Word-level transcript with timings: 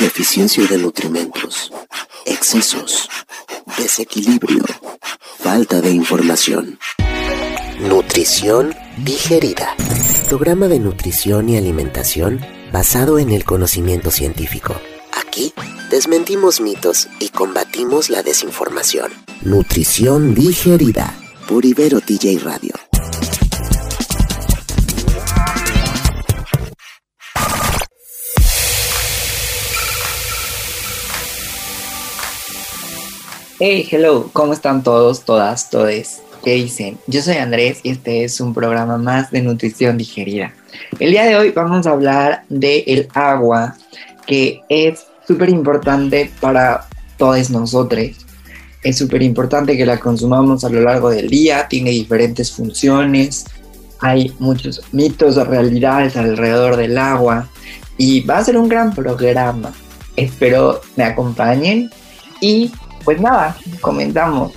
deficiencia 0.00 0.66
de 0.66 0.78
nutrimentos, 0.78 1.70
excesos, 2.24 3.08
desequilibrio, 3.76 4.64
falta 5.38 5.82
de 5.82 5.90
información. 5.90 6.78
Nutrición 7.80 8.74
digerida. 8.96 9.76
Programa 10.28 10.68
de 10.68 10.78
nutrición 10.78 11.50
y 11.50 11.58
alimentación 11.58 12.40
basado 12.72 13.18
en 13.18 13.30
el 13.30 13.44
conocimiento 13.44 14.10
científico. 14.10 14.74
Aquí 15.12 15.52
desmentimos 15.90 16.62
mitos 16.62 17.08
y 17.18 17.28
combatimos 17.28 18.08
la 18.08 18.22
desinformación. 18.22 19.12
Nutrición 19.42 20.34
digerida 20.34 21.14
por 21.46 21.66
Ibero 21.66 22.00
TJ 22.00 22.38
Radio. 22.42 22.89
Hey, 33.62 33.86
hello, 33.90 34.30
¿cómo 34.32 34.54
están 34.54 34.82
todos, 34.82 35.26
todas, 35.26 35.68
todes? 35.68 36.22
¿Qué 36.42 36.54
dicen? 36.54 36.96
Yo 37.06 37.20
soy 37.20 37.36
Andrés 37.36 37.80
y 37.82 37.90
este 37.90 38.24
es 38.24 38.40
un 38.40 38.54
programa 38.54 38.96
más 38.96 39.30
de 39.30 39.42
nutrición 39.42 39.98
digerida. 39.98 40.54
El 40.98 41.10
día 41.10 41.26
de 41.26 41.36
hoy 41.36 41.50
vamos 41.50 41.86
a 41.86 41.90
hablar 41.90 42.44
del 42.48 42.84
el 42.86 43.08
agua, 43.12 43.76
que 44.26 44.62
es 44.70 45.04
súper 45.28 45.50
importante 45.50 46.30
para 46.40 46.88
todos 47.18 47.50
nosotros. 47.50 48.12
Es 48.82 48.96
súper 48.96 49.20
importante 49.20 49.76
que 49.76 49.84
la 49.84 50.00
consumamos 50.00 50.64
a 50.64 50.70
lo 50.70 50.80
largo 50.80 51.10
del 51.10 51.28
día, 51.28 51.68
tiene 51.68 51.90
diferentes 51.90 52.50
funciones, 52.50 53.44
hay 54.00 54.32
muchos 54.38 54.80
mitos 54.90 55.36
o 55.36 55.44
realidades 55.44 56.16
alrededor 56.16 56.76
del 56.76 56.96
agua 56.96 57.46
y 57.98 58.20
va 58.20 58.38
a 58.38 58.44
ser 58.44 58.56
un 58.56 58.70
gran 58.70 58.94
programa. 58.94 59.70
Espero 60.16 60.80
me 60.96 61.04
acompañen 61.04 61.90
y 62.40 62.72
pues 63.04 63.20
nada, 63.20 63.56
comentamos. 63.80 64.52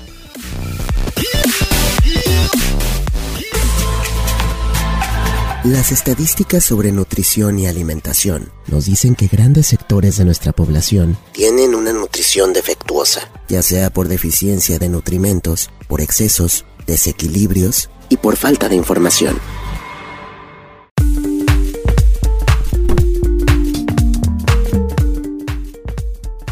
Las 5.64 5.94
estadísticas 5.94 6.66
sobre 6.66 6.92
nutrición 6.92 7.58
y 7.58 7.68
alimentación 7.68 8.52
nos 8.68 8.84
dicen 8.86 9.16
que 9.16 9.28
grandes 9.28 9.68
sectores 9.68 10.18
de 10.18 10.26
nuestra 10.26 10.52
población 10.52 11.18
tienen 11.32 11.74
una 11.74 11.94
nutrición 11.94 12.52
defectuosa, 12.52 13.32
ya 13.48 13.62
sea 13.62 13.90
por 13.90 14.10
deficiencia 14.10 14.78
de 14.78 14.90
nutrimentos, 14.90 15.70
por 15.88 16.02
excesos, 16.02 16.66
desequilibrios 16.86 17.90
y 18.10 18.18
por 18.18 18.36
falta 18.36 18.68
de 18.68 18.76
información. 18.76 19.40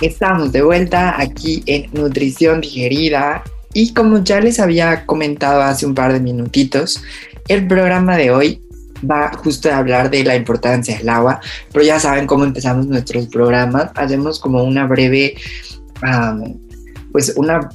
Estamos 0.02 0.52
de 0.52 0.64
vuelta 0.64 1.22
aquí 1.22 1.62
en 1.68 1.86
Nutrición 1.94 2.60
Digerida. 2.60 3.44
Y 3.72 3.94
como 3.94 4.24
ya 4.24 4.42
les 4.42 4.60
había 4.60 5.06
comentado 5.06 5.62
hace 5.62 5.86
un 5.86 5.94
par 5.94 6.12
de 6.12 6.20
minutitos, 6.20 7.04
el 7.48 7.68
programa 7.68 8.18
de 8.18 8.32
hoy 8.32 8.62
va 9.10 9.32
justo 9.32 9.70
a 9.70 9.78
hablar 9.78 10.10
de 10.10 10.24
la 10.24 10.36
importancia 10.36 10.98
del 10.98 11.08
agua, 11.08 11.40
pero 11.72 11.86
ya 11.86 12.00
saben 12.00 12.26
cómo 12.26 12.46
empezamos 12.46 12.88
nuestros 12.88 13.28
programas, 13.28 13.92
hacemos 13.94 14.40
como 14.40 14.64
una 14.64 14.88
breve, 14.88 15.36
pues 17.12 17.34
una 17.38 17.70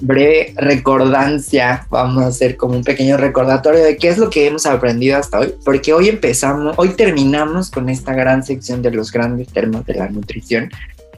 breve 0.00 0.54
recordancia, 0.56 1.86
vamos 1.90 2.24
a 2.24 2.26
hacer 2.26 2.56
como 2.56 2.74
un 2.74 2.84
pequeño 2.84 3.16
recordatorio 3.16 3.82
de 3.84 3.96
qué 3.96 4.08
es 4.08 4.18
lo 4.18 4.30
que 4.30 4.46
hemos 4.46 4.66
aprendido 4.66 5.16
hasta 5.16 5.38
hoy, 5.38 5.54
porque 5.64 5.92
hoy 5.92 6.08
empezamos, 6.08 6.74
hoy 6.76 6.90
terminamos 6.90 7.70
con 7.70 7.88
esta 7.88 8.14
gran 8.14 8.44
sección 8.44 8.82
de 8.82 8.90
los 8.90 9.10
grandes 9.12 9.48
termos 9.48 9.86
de 9.86 9.94
la 9.94 10.08
nutrición 10.08 10.70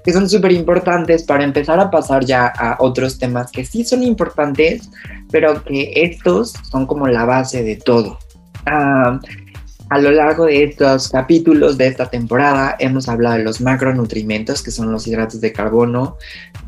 que 0.04 0.12
son 0.12 0.28
súper 0.28 0.52
importantes 0.52 1.22
para 1.24 1.44
empezar 1.44 1.78
a 1.80 1.90
pasar 1.90 2.24
ya 2.24 2.46
a 2.46 2.76
otros 2.80 3.18
temas 3.18 3.50
que 3.50 3.64
sí 3.64 3.84
son 3.84 4.02
importantes, 4.02 4.88
pero 5.30 5.62
que 5.64 5.92
estos 5.94 6.54
son 6.70 6.86
como 6.86 7.06
la 7.08 7.25
base 7.25 7.62
de 7.62 7.76
todo. 7.76 8.19
Ah, 8.66 9.19
a 9.91 9.98
lo 9.98 10.12
largo 10.12 10.47
de 10.47 10.62
estos 10.62 11.08
capítulos 11.08 11.76
de 11.76 11.88
esta 11.88 12.08
temporada 12.08 12.76
hemos 12.78 13.08
hablado 13.08 13.36
de 13.36 13.44
los 13.44 13.60
macronutrientes, 13.60 14.62
que 14.62 14.70
son 14.70 14.92
los 14.92 15.06
hidratos 15.06 15.41
de 15.41 15.52
carbono, 15.52 16.16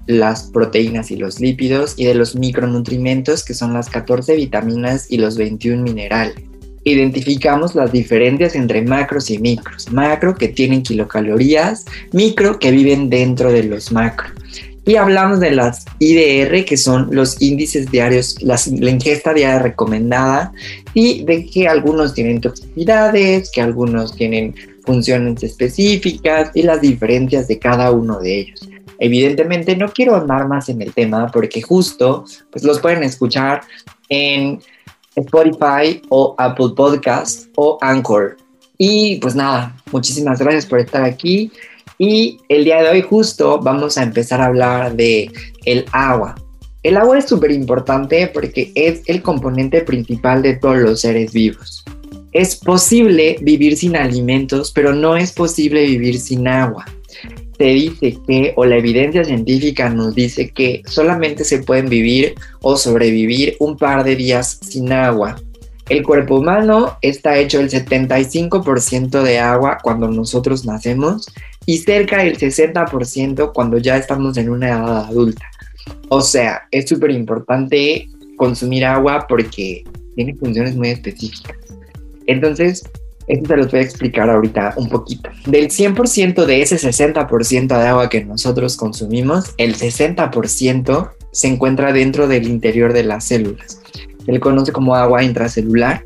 las 0.06 0.44
proteínas 0.50 1.12
y 1.12 1.16
los 1.16 1.38
lípidos, 1.38 1.94
y 1.96 2.04
de 2.04 2.14
los 2.14 2.34
micronutrientes, 2.34 3.44
que 3.44 3.54
son 3.54 3.74
las 3.74 3.88
14 3.88 4.34
vitaminas 4.34 5.08
y 5.08 5.18
los 5.18 5.36
21 5.36 5.82
minerales 5.82 6.51
identificamos 6.84 7.74
las 7.74 7.92
diferencias 7.92 8.54
entre 8.54 8.82
macros 8.82 9.30
y 9.30 9.38
micros. 9.38 9.92
Macro 9.92 10.34
que 10.34 10.48
tienen 10.48 10.82
kilocalorías, 10.82 11.84
micro 12.12 12.58
que 12.58 12.70
viven 12.70 13.08
dentro 13.08 13.52
de 13.52 13.64
los 13.64 13.92
macro. 13.92 14.30
Y 14.84 14.96
hablamos 14.96 15.38
de 15.38 15.52
las 15.52 15.84
IDR, 16.00 16.64
que 16.64 16.76
son 16.76 17.08
los 17.12 17.40
índices 17.40 17.90
diarios, 17.90 18.42
la 18.42 18.58
ingesta 18.90 19.32
diaria 19.32 19.60
recomendada, 19.60 20.52
y 20.92 21.24
de 21.24 21.46
que 21.46 21.68
algunos 21.68 22.14
tienen 22.14 22.40
toxicidades, 22.40 23.50
que 23.52 23.60
algunos 23.60 24.16
tienen 24.16 24.54
funciones 24.84 25.40
específicas 25.44 26.50
y 26.54 26.62
las 26.62 26.80
diferencias 26.80 27.46
de 27.46 27.60
cada 27.60 27.92
uno 27.92 28.18
de 28.18 28.40
ellos. 28.40 28.68
Evidentemente 28.98 29.76
no 29.76 29.88
quiero 29.92 30.16
andar 30.16 30.48
más 30.48 30.68
en 30.68 30.82
el 30.82 30.92
tema 30.92 31.28
porque 31.32 31.62
justo 31.62 32.24
pues 32.50 32.64
los 32.64 32.80
pueden 32.80 33.02
escuchar 33.02 33.62
en 34.08 34.60
Spotify 35.16 36.00
o 36.08 36.34
Apple 36.38 36.70
Podcast 36.76 37.48
o 37.56 37.78
Anchor. 37.80 38.36
Y 38.78 39.16
pues 39.16 39.34
nada, 39.34 39.76
muchísimas 39.92 40.40
gracias 40.40 40.66
por 40.66 40.80
estar 40.80 41.04
aquí. 41.04 41.50
Y 41.98 42.38
el 42.48 42.64
día 42.64 42.82
de 42.82 42.88
hoy 42.88 43.02
justo 43.02 43.60
vamos 43.60 43.98
a 43.98 44.02
empezar 44.02 44.40
a 44.40 44.46
hablar 44.46 44.94
de 44.94 45.30
el 45.64 45.84
agua. 45.92 46.34
El 46.82 46.96
agua 46.96 47.18
es 47.18 47.26
súper 47.26 47.52
importante 47.52 48.26
porque 48.26 48.72
es 48.74 49.02
el 49.06 49.22
componente 49.22 49.82
principal 49.82 50.42
de 50.42 50.56
todos 50.56 50.78
los 50.78 51.00
seres 51.00 51.32
vivos. 51.32 51.84
Es 52.32 52.56
posible 52.56 53.36
vivir 53.40 53.76
sin 53.76 53.94
alimentos, 53.94 54.72
pero 54.72 54.94
no 54.94 55.16
es 55.16 55.32
posible 55.32 55.84
vivir 55.84 56.18
sin 56.18 56.48
agua 56.48 56.84
se 57.62 57.68
dice 57.68 58.18
que, 58.26 58.52
o 58.56 58.64
la 58.64 58.76
evidencia 58.76 59.22
científica 59.22 59.88
nos 59.88 60.16
dice 60.16 60.50
que 60.50 60.82
solamente 60.84 61.44
se 61.44 61.62
pueden 61.62 61.88
vivir 61.88 62.34
o 62.60 62.76
sobrevivir 62.76 63.54
un 63.60 63.76
par 63.76 64.02
de 64.02 64.16
días 64.16 64.58
sin 64.62 64.90
agua. 64.90 65.40
El 65.88 66.02
cuerpo 66.02 66.40
humano 66.40 66.98
está 67.02 67.38
hecho 67.38 67.60
el 67.60 67.70
75% 67.70 69.22
de 69.22 69.38
agua 69.38 69.78
cuando 69.80 70.08
nosotros 70.08 70.64
nacemos 70.64 71.28
y 71.64 71.78
cerca 71.78 72.24
del 72.24 72.36
60% 72.36 73.52
cuando 73.52 73.78
ya 73.78 73.96
estamos 73.96 74.36
en 74.38 74.50
una 74.50 74.70
edad 74.70 75.04
adulta. 75.06 75.46
O 76.08 76.20
sea, 76.20 76.62
es 76.72 76.88
súper 76.88 77.12
importante 77.12 78.08
consumir 78.36 78.84
agua 78.84 79.26
porque 79.28 79.84
tiene 80.16 80.34
funciones 80.34 80.74
muy 80.74 80.88
específicas. 80.88 81.56
Entonces, 82.26 82.82
esto 83.32 83.48
te 83.48 83.56
lo 83.56 83.66
voy 83.66 83.80
a 83.80 83.82
explicar 83.82 84.28
ahorita 84.28 84.74
un 84.76 84.88
poquito. 84.88 85.30
Del 85.46 85.68
100% 85.68 86.44
de 86.44 86.60
ese 86.60 86.76
60% 86.76 87.66
de 87.66 87.88
agua 87.88 88.10
que 88.10 88.24
nosotros 88.24 88.76
consumimos, 88.76 89.54
el 89.56 89.74
60% 89.74 91.10
se 91.30 91.48
encuentra 91.48 91.92
dentro 91.92 92.28
del 92.28 92.46
interior 92.46 92.92
de 92.92 93.04
las 93.04 93.24
células. 93.24 93.80
Se 94.24 94.32
le 94.32 94.38
conoce 94.38 94.70
como 94.72 94.94
agua 94.94 95.24
intracelular 95.24 96.04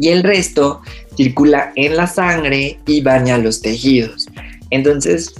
y 0.00 0.08
el 0.08 0.24
resto 0.24 0.80
circula 1.16 1.72
en 1.76 1.96
la 1.96 2.08
sangre 2.08 2.80
y 2.86 3.00
baña 3.00 3.38
los 3.38 3.62
tejidos. 3.62 4.26
Entonces, 4.70 5.32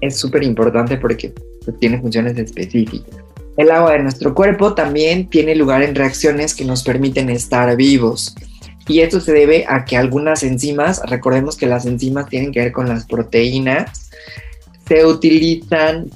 es 0.00 0.16
súper 0.16 0.42
importante 0.42 0.96
porque 0.96 1.32
tiene 1.78 2.00
funciones 2.00 2.36
específicas. 2.36 3.14
El 3.56 3.70
agua 3.70 3.92
de 3.92 4.02
nuestro 4.02 4.34
cuerpo 4.34 4.74
también 4.74 5.30
tiene 5.30 5.54
lugar 5.54 5.82
en 5.82 5.94
reacciones 5.94 6.54
que 6.56 6.64
nos 6.64 6.82
permiten 6.82 7.30
estar 7.30 7.76
vivos. 7.76 8.34
Y 8.86 9.00
esto 9.00 9.20
se 9.20 9.32
debe 9.32 9.64
a 9.68 9.84
que 9.84 9.96
algunas 9.96 10.42
enzimas, 10.42 11.00
recordemos 11.06 11.56
que 11.56 11.66
las 11.66 11.86
enzimas 11.86 12.28
tienen 12.28 12.52
que 12.52 12.60
ver 12.60 12.72
con 12.72 12.88
las 12.88 13.06
proteínas, 13.06 14.10
se 14.86 15.06
utilizan 15.06 16.10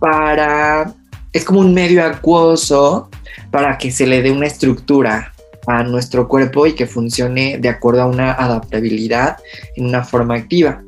para, 0.00 0.92
es 1.32 1.44
como 1.44 1.60
un 1.60 1.72
medio 1.72 2.04
acuoso 2.04 3.08
para 3.52 3.78
que 3.78 3.92
se 3.92 4.06
le 4.06 4.22
dé 4.22 4.32
una 4.32 4.46
estructura 4.46 5.32
a 5.66 5.84
nuestro 5.84 6.26
cuerpo 6.26 6.66
y 6.66 6.72
que 6.72 6.86
funcione 6.86 7.58
de 7.58 7.68
acuerdo 7.68 8.02
a 8.02 8.06
una 8.06 8.32
adaptabilidad 8.32 9.36
en 9.76 9.86
una 9.86 10.02
forma 10.02 10.34
activa. 10.34 10.82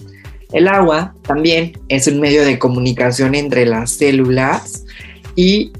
El 0.52 0.66
agua 0.66 1.14
también 1.22 1.72
es 1.88 2.08
un 2.08 2.20
medio 2.20 2.44
de 2.44 2.58
comunicación 2.58 3.34
entre 3.34 3.64
las 3.64 3.92
células 3.92 4.84
y 5.36 5.72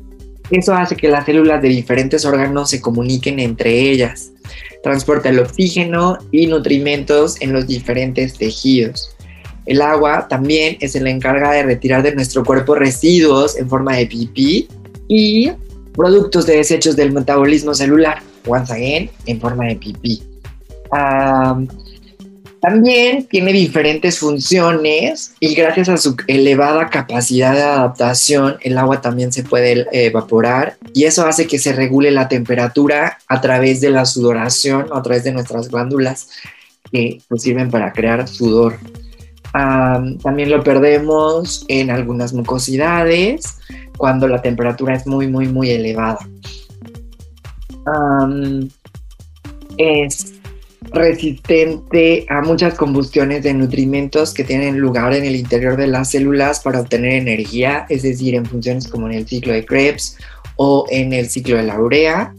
eso 0.51 0.75
hace 0.75 0.97
que 0.97 1.09
las 1.09 1.27
células 1.27 1.61
de 1.61 1.69
diferentes 1.69 2.25
órganos 2.25 2.71
se 2.71 2.81
comuniquen 2.81 3.41
entre 3.41 3.73
ellas 3.91 4.32
transporta 4.83 5.29
el 5.29 5.39
oxígeno 5.39 6.19
y 6.31 6.47
nutrimentos 6.47 7.41
en 7.41 7.53
los 7.53 7.67
diferentes 7.67 8.35
tejidos. 8.35 9.15
El 9.67 9.81
agua 9.81 10.27
también 10.29 10.77
es 10.81 10.97
el 10.97 11.07
encarga 11.07 11.53
de 11.53 11.63
retirar 11.63 12.03
de 12.03 12.15
nuestro 12.15 12.45
cuerpo 12.45 12.75
residuos 12.75 13.57
en 13.57 13.69
forma 13.69 13.97
de 13.97 14.07
pipí 14.07 14.69
y 15.09 15.53
productos 15.95 16.47
de 16.47 16.57
desechos 16.57 16.97
del 16.97 17.13
metabolismo 17.13 17.75
celular, 17.75 18.23
once 18.47 18.73
again, 18.73 19.11
en 19.27 19.41
forma 19.41 19.67
de 19.67 19.77
pipí. 19.77 20.23
También 22.63 23.27
tiene 23.27 23.53
diferentes 23.53 24.21
funciones 24.21 25.35
y 25.41 25.53
gracias 25.57 25.89
a 25.89 25.97
su 25.97 26.15
elevada 26.29 26.91
capacidad 26.91 27.55
de 27.55 27.63
adaptación, 27.63 28.57
el 28.61 28.79
agua 28.79 29.01
también 29.01 29.33
se 29.33 29.43
puede 29.43 29.89
evaporar 29.91 30.77
y 30.95 31.03
eso 31.03 31.27
hace 31.27 31.49
que 31.49 31.59
se 31.59 31.73
regule 31.73 32.13
la 32.13 32.29
temperatura 32.29 33.19
a 33.27 33.41
través 33.41 33.81
de 33.81 33.91
la 33.91 34.05
sudoración 34.05 34.87
o 34.93 34.95
a 34.95 35.03
través 35.03 35.25
de 35.25 35.33
nuestras 35.33 35.71
glándulas 35.71 36.29
que 36.93 37.19
pues, 37.29 37.43
sirven 37.43 37.69
para 37.69 37.93
crear 37.93 38.29
sudor. 38.29 38.79
también 39.53 40.49
lo 40.49 40.63
perdemos 40.63 41.65
en 41.67 41.91
algunas 41.91 42.33
mucosidades 42.33 43.59
cuando 43.97 44.29
la 44.29 44.41
temperatura 44.41 44.95
es 44.95 45.05
muy, 45.05 45.27
muy, 45.27 45.49
muy 45.49 45.73
elevada. 45.73 46.21
es 49.79 50.42
resistente 50.93 52.27
a 52.29 52.43
muchas 52.43 52.75
combustiones 52.75 53.43
de 53.43 53.55
nutrimentos 53.55 54.35
que 54.35 54.45
tienen 54.45 54.79
lugar 54.79 55.15
en 55.15 55.25
el 55.25 55.37
interior 55.37 55.77
de 55.77 55.87
las 55.87 56.11
células 56.11 56.61
para 56.61 56.81
obtener 56.81 57.13
energía, 57.15 57.87
es 57.89 58.03
decir, 58.03 58.35
en 58.35 58.47
funciones 58.47 58.89
como 58.89 59.07
en 59.07 59.15
el 59.15 59.27
ciclo 59.27 59.53
de 59.53 59.65
Krebs 59.65 60.17
o 60.57 60.87
en 60.91 61.13
el 61.13 61.29
ciclo 61.29 61.57
de 61.57 61.63
la 61.65 61.81
urea, 61.81 62.35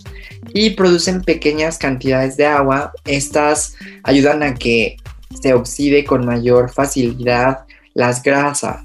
y 0.53 0.71
producen 0.71 1.21
pequeñas 1.23 1.77
cantidades 1.77 2.37
de 2.37 2.45
agua. 2.45 2.93
Estas 3.05 3.75
ayudan 4.03 4.43
a 4.43 4.53
que 4.53 4.97
se 5.41 5.53
oxide 5.53 6.05
con 6.05 6.25
mayor 6.25 6.71
facilidad 6.71 7.65
las 7.93 8.21
grasas. 8.21 8.81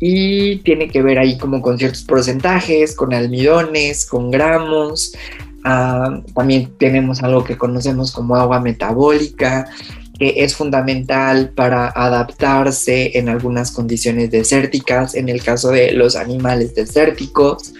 Y 0.00 0.56
tiene 0.58 0.88
que 0.88 1.00
ver 1.00 1.18
ahí 1.18 1.38
como 1.38 1.62
con 1.62 1.78
ciertos 1.78 2.02
porcentajes, 2.02 2.94
con 2.94 3.14
almidones, 3.14 4.04
con 4.04 4.30
gramos, 4.30 5.14
Ah, 5.64 6.20
también 6.34 6.74
tenemos 6.78 7.22
algo 7.22 7.42
que 7.42 7.56
conocemos 7.56 8.12
como 8.12 8.36
agua 8.36 8.60
metabólica, 8.60 9.66
que 10.18 10.44
es 10.44 10.54
fundamental 10.54 11.50
para 11.56 11.88
adaptarse 11.88 13.18
en 13.18 13.30
algunas 13.30 13.72
condiciones 13.72 14.30
desérticas, 14.30 15.14
en 15.14 15.30
el 15.30 15.42
caso 15.42 15.70
de 15.70 15.92
los 15.92 16.16
animales 16.16 16.74
desérticos. 16.74 17.72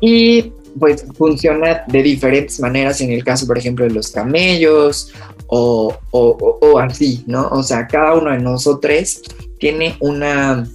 Y 0.00 0.52
pues 0.80 1.06
funciona 1.16 1.84
de 1.86 2.02
diferentes 2.02 2.58
maneras 2.58 3.00
en 3.00 3.12
el 3.12 3.22
caso, 3.22 3.46
por 3.46 3.58
ejemplo, 3.58 3.84
de 3.84 3.92
los 3.92 4.10
camellos 4.10 5.12
o, 5.46 5.96
o 6.10 6.78
así, 6.80 7.22
¿no? 7.28 7.46
O 7.48 7.62
sea, 7.62 7.86
cada 7.86 8.14
uno 8.14 8.32
de 8.32 8.40
nosotros 8.40 9.22
tiene 9.60 9.96
una, 10.00 10.68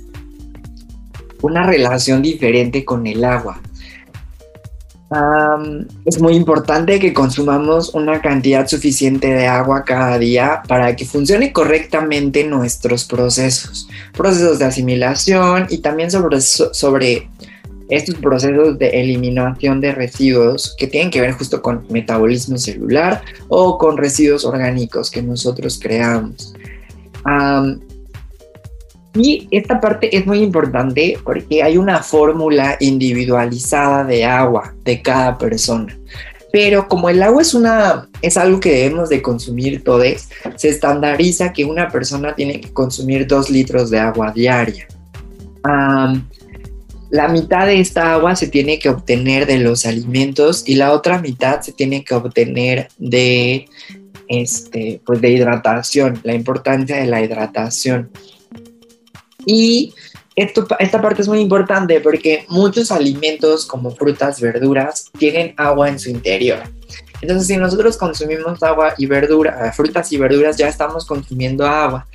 una 1.41 1.63
relación 1.63 2.21
diferente 2.21 2.85
con 2.85 3.05
el 3.05 3.25
agua 3.25 3.61
es 6.05 6.21
muy 6.21 6.35
importante 6.35 6.99
que 6.99 7.13
consumamos 7.13 7.95
una 7.95 8.21
cantidad 8.21 8.67
suficiente 8.67 9.27
de 9.27 9.47
agua 9.47 9.83
cada 9.83 10.19
día 10.19 10.61
para 10.67 10.95
que 10.95 11.05
funcione 11.05 11.51
correctamente 11.51 12.43
nuestros 12.43 13.05
procesos, 13.05 13.87
procesos 14.15 14.59
de 14.59 14.65
asimilación 14.65 15.65
y 15.69 15.79
también 15.79 16.11
sobre, 16.11 17.27
estos 17.89 18.15
procesos 18.21 18.77
de 18.77 19.01
eliminación 19.01 19.81
de 19.81 19.93
residuos 19.93 20.75
que 20.77 20.85
tienen 20.85 21.09
que 21.09 21.21
ver 21.21 21.31
justo 21.31 21.59
con 21.63 21.87
metabolismo 21.89 22.59
celular 22.59 23.23
o 23.47 23.79
con 23.79 23.97
residuos 23.97 24.45
orgánicos 24.45 25.09
que 25.09 25.23
nosotros 25.23 25.79
creamos. 25.81 26.53
Y 29.21 29.49
esta 29.51 29.81
parte 29.81 30.15
es 30.15 30.25
muy 30.25 30.41
importante 30.41 31.17
porque 31.25 31.61
hay 31.61 31.77
una 31.77 32.01
fórmula 32.01 32.77
individualizada 32.79 34.05
de 34.05 34.23
agua 34.23 34.73
de 34.85 35.01
cada 35.01 35.37
persona. 35.37 35.99
Pero 36.53 36.87
como 36.87 37.09
el 37.09 37.21
agua 37.21 37.41
es, 37.41 37.53
una, 37.53 38.07
es 38.21 38.37
algo 38.37 38.61
que 38.61 38.71
debemos 38.71 39.09
de 39.09 39.21
consumir 39.21 39.83
todos, 39.83 40.29
se 40.55 40.69
estandariza 40.69 41.51
que 41.51 41.65
una 41.65 41.89
persona 41.89 42.33
tiene 42.33 42.61
que 42.61 42.71
consumir 42.71 43.27
dos 43.27 43.49
litros 43.49 43.89
de 43.89 43.99
agua 43.99 44.31
diaria. 44.31 44.87
la 47.11 47.27
mitad 47.27 47.65
de 47.65 47.81
esta 47.81 48.13
agua 48.13 48.37
se 48.37 48.47
tiene 48.47 48.79
que 48.79 48.87
obtener 48.87 49.45
de 49.45 49.59
los 49.59 49.85
alimentos 49.85 50.63
y 50.65 50.75
la 50.75 50.93
otra 50.93 51.19
mitad 51.19 51.59
se 51.59 51.73
tiene 51.73 52.05
que 52.05 52.15
obtener 52.15 52.87
de, 52.97 53.67
este, 54.29 55.01
pues 55.05 55.19
de 55.19 55.29
hidratación, 55.31 56.21
la 56.23 56.33
importancia 56.33 56.95
de 56.95 57.07
la 57.07 57.21
hidratación. 57.21 58.09
Y 59.51 59.95
esta 60.35 61.01
parte 61.01 61.23
es 61.23 61.27
muy 61.27 61.39
importante 61.39 61.99
porque 62.01 62.45
muchos 62.49 62.91
alimentos 62.91 63.65
como 63.65 63.89
frutas, 63.89 64.39
verduras, 64.39 65.09
tienen 65.17 65.55
agua 65.57 65.89
en 65.89 65.97
su 65.97 66.11
interior. 66.11 66.59
Entonces, 67.19 67.47
si 67.47 67.57
nosotros 67.57 67.97
consumimos 67.97 68.61
agua 68.61 68.93
y 68.99 69.07
verdura, 69.07 69.73
frutas 69.73 70.11
y 70.13 70.17
verduras, 70.17 70.55
ya 70.55 70.67
estamos 70.67 71.03
consumiendo 71.07 71.65
agua. 71.65 72.05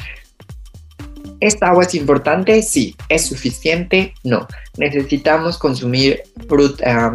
¿Esta 1.41 1.71
agua 1.71 1.83
es 1.83 1.95
importante? 1.97 2.63
Sí. 2.63 2.95
¿Es 3.09 3.27
suficiente? 3.27 4.15
No. 4.23 4.47
Necesitamos 4.79 5.59
consumir 5.59 6.23
fruta, 6.49 7.13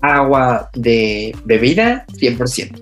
agua 0.00 0.70
de 0.72 1.36
bebida 1.44 2.06
100%. 2.14 2.80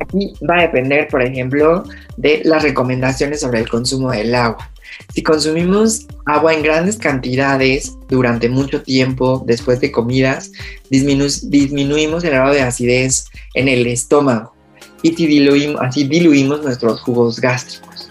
Aquí 0.00 0.32
va 0.50 0.58
a 0.58 0.62
depender, 0.62 1.06
por 1.06 1.22
ejemplo, 1.22 1.84
de 2.16 2.42
las 2.44 2.64
recomendaciones 2.64 3.40
sobre 3.40 3.60
el 3.60 3.68
consumo 3.68 4.10
del 4.10 4.34
agua. 4.34 4.70
Si 5.14 5.22
consumimos 5.22 6.06
agua 6.26 6.54
en 6.54 6.62
grandes 6.62 6.96
cantidades 6.96 7.96
durante 8.08 8.48
mucho 8.48 8.82
tiempo 8.82 9.42
después 9.46 9.80
de 9.80 9.92
comidas, 9.92 10.50
disminuimos 10.90 12.24
el 12.24 12.30
grado 12.30 12.52
de 12.52 12.62
acidez 12.62 13.26
en 13.54 13.68
el 13.68 13.86
estómago 13.86 14.54
y 15.02 15.14
diluimos, 15.14 15.80
así 15.82 16.04
diluimos 16.04 16.62
nuestros 16.62 17.00
jugos 17.00 17.40
gástricos. 17.40 18.10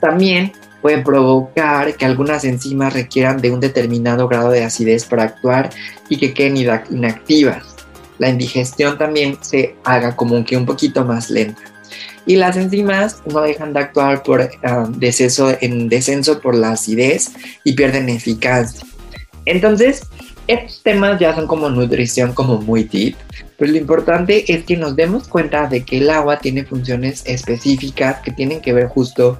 También 0.00 0.52
puede 0.82 1.02
provocar 1.02 1.96
que 1.96 2.04
algunas 2.04 2.44
enzimas 2.44 2.92
requieran 2.92 3.40
de 3.40 3.50
un 3.50 3.60
determinado 3.60 4.28
grado 4.28 4.50
de 4.50 4.64
acidez 4.64 5.04
para 5.04 5.24
actuar 5.24 5.70
y 6.08 6.18
que 6.18 6.34
queden 6.34 6.56
inactivas. 6.90 7.64
La 8.18 8.28
indigestión 8.28 8.98
también 8.98 9.38
se 9.40 9.76
haga 9.84 10.14
como 10.16 10.44
que 10.44 10.56
un 10.56 10.66
poquito 10.66 11.04
más 11.04 11.30
lenta 11.30 11.62
y 12.26 12.36
las 12.36 12.56
enzimas 12.56 13.22
no 13.26 13.40
dejan 13.40 13.72
de 13.72 13.80
actuar 13.80 14.22
por 14.22 14.50
ah, 14.62 14.86
descenso, 14.96 15.56
en 15.60 15.88
descenso 15.88 16.40
por 16.40 16.54
la 16.54 16.72
acidez 16.72 17.32
y 17.64 17.72
pierden 17.72 18.08
eficacia. 18.08 18.86
Entonces, 19.44 20.02
estos 20.46 20.82
temas 20.82 21.18
ya 21.18 21.34
son 21.34 21.46
como 21.46 21.68
nutrición, 21.70 22.32
como 22.32 22.60
muy 22.60 22.84
deep, 22.84 23.16
pero 23.56 23.72
lo 23.72 23.78
importante 23.78 24.52
es 24.52 24.64
que 24.64 24.76
nos 24.76 24.96
demos 24.96 25.28
cuenta 25.28 25.66
de 25.66 25.84
que 25.84 25.98
el 25.98 26.10
agua 26.10 26.38
tiene 26.38 26.64
funciones 26.64 27.22
específicas 27.26 28.20
que 28.20 28.30
tienen 28.30 28.60
que 28.60 28.72
ver 28.72 28.88
justo 28.88 29.38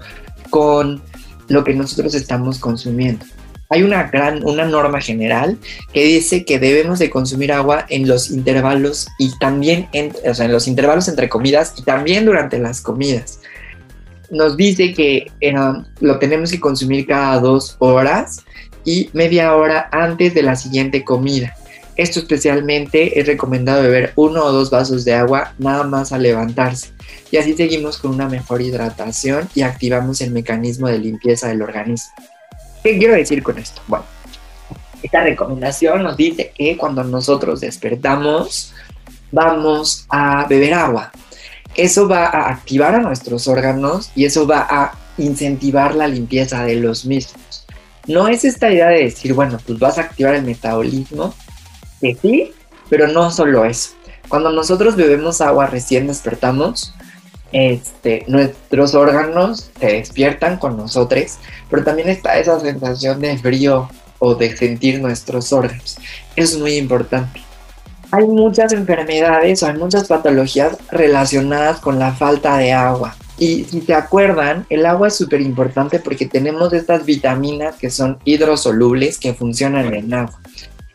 con 0.50 1.02
lo 1.48 1.64
que 1.64 1.74
nosotros 1.74 2.14
estamos 2.14 2.58
consumiendo 2.58 3.24
hay 3.70 3.82
una 3.82 4.04
gran, 4.04 4.44
una 4.44 4.64
norma 4.64 5.00
general 5.00 5.58
que 5.92 6.04
dice 6.04 6.44
que 6.44 6.58
debemos 6.58 6.98
de 6.98 7.10
consumir 7.10 7.52
agua 7.52 7.84
en 7.88 8.08
los 8.08 8.30
intervalos 8.30 9.08
y 9.18 9.36
también, 9.38 9.88
en, 9.92 10.12
o 10.28 10.34
sea, 10.34 10.46
en 10.46 10.52
los 10.52 10.66
intervalos 10.66 11.08
entre 11.08 11.28
comidas 11.28 11.74
y 11.76 11.82
también 11.82 12.24
durante 12.24 12.58
las 12.58 12.80
comidas. 12.80 13.40
Nos 14.30 14.56
dice 14.56 14.94
que 14.94 15.30
eh, 15.40 15.54
lo 16.00 16.18
tenemos 16.18 16.50
que 16.50 16.60
consumir 16.60 17.06
cada 17.06 17.40
dos 17.40 17.76
horas 17.78 18.44
y 18.84 19.10
media 19.12 19.54
hora 19.54 19.88
antes 19.92 20.34
de 20.34 20.42
la 20.42 20.56
siguiente 20.56 21.04
comida. 21.04 21.54
Esto 21.96 22.20
especialmente 22.20 23.18
es 23.18 23.26
recomendado 23.26 23.82
beber 23.82 24.12
uno 24.14 24.44
o 24.44 24.52
dos 24.52 24.70
vasos 24.70 25.04
de 25.04 25.14
agua 25.14 25.52
nada 25.58 25.82
más 25.82 26.12
al 26.12 26.22
levantarse. 26.22 26.90
Y 27.30 27.38
así 27.38 27.54
seguimos 27.54 27.98
con 27.98 28.12
una 28.12 28.28
mejor 28.28 28.62
hidratación 28.62 29.48
y 29.54 29.62
activamos 29.62 30.20
el 30.20 30.30
mecanismo 30.30 30.88
de 30.88 30.98
limpieza 30.98 31.48
del 31.48 31.62
organismo. 31.62 32.14
¿Qué 32.82 32.98
quiero 32.98 33.14
decir 33.14 33.42
con 33.42 33.58
esto? 33.58 33.80
Bueno, 33.86 34.04
esta 35.02 35.22
recomendación 35.22 36.02
nos 36.02 36.16
dice 36.16 36.52
que 36.54 36.76
cuando 36.76 37.04
nosotros 37.04 37.60
despertamos, 37.60 38.72
vamos 39.30 40.06
a 40.08 40.46
beber 40.46 40.74
agua. 40.74 41.10
Eso 41.74 42.08
va 42.08 42.26
a 42.26 42.50
activar 42.50 42.94
a 42.94 43.00
nuestros 43.00 43.46
órganos 43.46 44.10
y 44.14 44.24
eso 44.24 44.46
va 44.46 44.66
a 44.68 44.92
incentivar 45.18 45.94
la 45.94 46.08
limpieza 46.08 46.64
de 46.64 46.76
los 46.76 47.04
mismos. 47.04 47.66
No 48.06 48.26
es 48.26 48.44
esta 48.44 48.70
idea 48.70 48.88
de 48.88 49.04
decir, 49.04 49.34
bueno, 49.34 49.58
pues 49.66 49.78
vas 49.78 49.98
a 49.98 50.02
activar 50.02 50.34
el 50.34 50.44
metabolismo, 50.44 51.34
que 52.00 52.16
sí, 52.20 52.52
pero 52.88 53.06
no 53.06 53.30
solo 53.30 53.64
eso. 53.64 53.90
Cuando 54.28 54.50
nosotros 54.50 54.96
bebemos 54.96 55.40
agua 55.40 55.66
recién 55.66 56.06
despertamos, 56.06 56.94
este, 57.52 58.24
nuestros 58.28 58.94
órganos 58.94 59.70
se 59.78 59.86
despiertan 59.86 60.58
con 60.58 60.76
nosotros, 60.76 61.38
pero 61.70 61.84
también 61.84 62.08
está 62.08 62.38
esa 62.38 62.60
sensación 62.60 63.20
de 63.20 63.38
frío 63.38 63.88
o 64.18 64.34
de 64.34 64.56
sentir 64.56 65.00
nuestros 65.00 65.52
órganos. 65.52 65.98
Es 66.36 66.58
muy 66.58 66.76
importante. 66.76 67.40
Hay 68.10 68.26
muchas 68.26 68.72
enfermedades 68.72 69.62
o 69.62 69.66
hay 69.66 69.74
muchas 69.74 70.08
patologías 70.08 70.76
relacionadas 70.90 71.80
con 71.80 71.98
la 71.98 72.12
falta 72.12 72.56
de 72.56 72.72
agua. 72.72 73.14
Y 73.38 73.64
si 73.64 73.82
se 73.82 73.94
acuerdan, 73.94 74.66
el 74.68 74.84
agua 74.86 75.08
es 75.08 75.14
súper 75.14 75.40
importante 75.40 76.00
porque 76.00 76.26
tenemos 76.26 76.72
estas 76.72 77.04
vitaminas 77.04 77.76
que 77.76 77.90
son 77.90 78.18
hidrosolubles 78.24 79.18
que 79.18 79.34
funcionan 79.34 79.94
en 79.94 80.12
agua. 80.12 80.40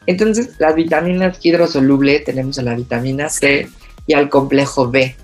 Entonces, 0.06 0.50
las 0.58 0.76
vitaminas 0.76 1.38
hidrosolubles 1.42 2.26
tenemos 2.26 2.60
a 2.60 2.64
la 2.64 2.76
vitamina 2.76 3.30
C 3.30 3.70
y 4.06 4.14
al 4.14 4.30
complejo 4.30 4.90
B. 4.90 5.16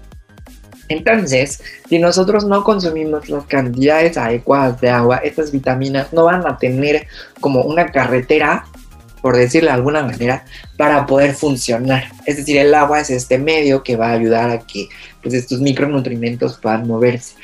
Entonces, 0.90 1.62
si 1.88 2.00
nosotros 2.00 2.46
no 2.46 2.64
consumimos 2.64 3.30
las 3.30 3.46
cantidades 3.46 4.18
adecuadas 4.18 4.82
de 4.82 4.90
agua, 4.90 5.18
estas 5.18 5.52
vitaminas 5.52 6.12
no 6.12 6.26
van 6.26 6.46
a 6.46 6.58
tener 6.58 7.08
como 7.40 7.62
una 7.62 7.92
carretera, 7.92 8.66
por 9.22 9.38
decirlo 9.38 9.70
de 9.70 9.76
alguna 9.76 10.02
manera, 10.02 10.46
para 10.78 11.06
poder 11.06 11.36
funcionar. 11.36 12.06
Es 12.26 12.38
decir, 12.38 12.58
el 12.58 12.74
agua 12.74 13.00
es 13.00 13.12
este 13.12 13.38
medio 13.38 13.84
que 13.84 13.96
va 13.96 14.10
a 14.10 14.14
ayudar 14.14 14.50
a 14.50 14.60
que 14.60 14.90
pues, 15.22 15.36
estos 15.36 15.62
micronutrientes 15.62 16.54
puedan 16.54 16.88
moverse. 16.88 17.36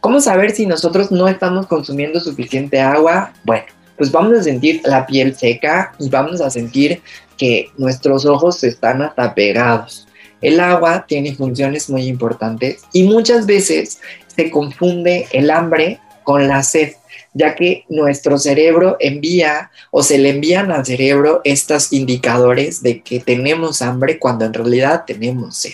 ¿Cómo 0.00 0.20
saber 0.20 0.50
si 0.50 0.66
nosotros 0.66 1.12
no 1.12 1.28
estamos 1.28 1.66
consumiendo 1.66 2.20
suficiente 2.20 2.80
agua? 2.80 3.32
Bueno, 3.44 3.66
pues 3.96 4.10
vamos 4.10 4.36
a 4.36 4.42
sentir 4.42 4.82
la 4.84 5.06
piel 5.06 5.34
seca 5.36 5.94
y 5.98 6.08
vamos 6.08 6.40
a 6.40 6.50
sentir 6.50 7.00
que 7.38 7.70
nuestros 7.78 8.26
ojos 8.26 8.62
están 8.64 9.02
hasta 9.02 9.34
pegados. 9.34 10.06
El 10.44 10.60
agua 10.60 11.06
tiene 11.08 11.34
funciones 11.34 11.88
muy 11.88 12.06
importantes 12.06 12.82
y 12.92 13.04
muchas 13.04 13.46
veces 13.46 13.98
se 14.36 14.50
confunde 14.50 15.26
el 15.32 15.50
hambre 15.50 16.00
con 16.22 16.46
la 16.46 16.62
sed, 16.62 16.92
ya 17.32 17.54
que 17.54 17.86
nuestro 17.88 18.36
cerebro 18.36 18.98
envía 19.00 19.70
o 19.90 20.02
se 20.02 20.18
le 20.18 20.28
envían 20.28 20.70
al 20.70 20.84
cerebro 20.84 21.40
estos 21.44 21.94
indicadores 21.94 22.82
de 22.82 23.00
que 23.00 23.20
tenemos 23.20 23.80
hambre 23.80 24.18
cuando 24.18 24.44
en 24.44 24.52
realidad 24.52 25.04
tenemos 25.06 25.56
sed. 25.56 25.72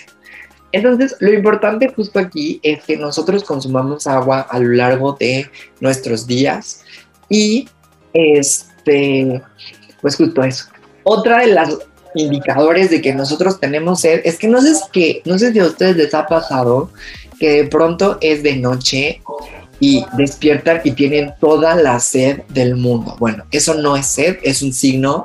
Entonces, 0.71 1.17
lo 1.19 1.33
importante 1.33 1.89
justo 1.89 2.21
aquí 2.21 2.61
es 2.63 2.85
que 2.85 2.97
nosotros 2.97 3.43
consumamos 3.43 4.07
agua 4.07 4.43
a 4.43 4.61
lo 4.61 4.69
largo 4.69 5.17
de 5.19 5.51
nuestros 5.81 6.29
días 6.29 6.85
y 7.29 7.69
este, 8.13 9.43
pues 10.01 10.15
justo 10.15 10.45
eso. 10.45 10.67
Otra 11.03 11.41
de 11.41 11.49
las 11.49 11.77
indicadores 12.15 12.91
de 12.91 13.01
que 13.01 13.15
nosotros 13.15 13.61
tenemos 13.61 14.01
sed 14.01 14.21
es 14.25 14.39
que 14.39 14.49
no 14.49 14.61
sé 14.61 14.73
que 14.93 15.23
no 15.25 15.39
sé 15.39 15.53
si 15.53 15.59
a 15.59 15.67
ustedes 15.67 15.97
les 15.97 16.15
ha 16.15 16.27
pasado 16.27 16.91
que 17.39 17.63
de 17.63 17.65
pronto 17.65 18.19
es 18.21 18.43
de 18.43 18.57
noche 18.57 19.23
y 19.81 20.05
despiertan 20.13 20.81
y 20.85 20.93
tienen 20.93 21.33
toda 21.41 21.75
la 21.75 21.99
sed 22.01 22.43
del 22.49 22.77
mundo. 22.77 23.17
Bueno, 23.19 23.45
eso 23.51 23.75
no 23.75 23.97
es 23.97 24.07
sed, 24.07 24.37
es 24.43 24.61
un 24.63 24.73
signo 24.73 25.25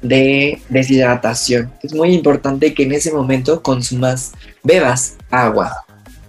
de 0.00 0.62
deshidratación. 0.68 1.72
Es 1.82 1.92
muy 1.92 2.14
importante 2.14 2.72
que 2.72 2.84
en 2.84 2.92
ese 2.92 3.12
momento 3.12 3.62
consumas, 3.62 4.32
bebas 4.62 5.16
agua. 5.30 5.84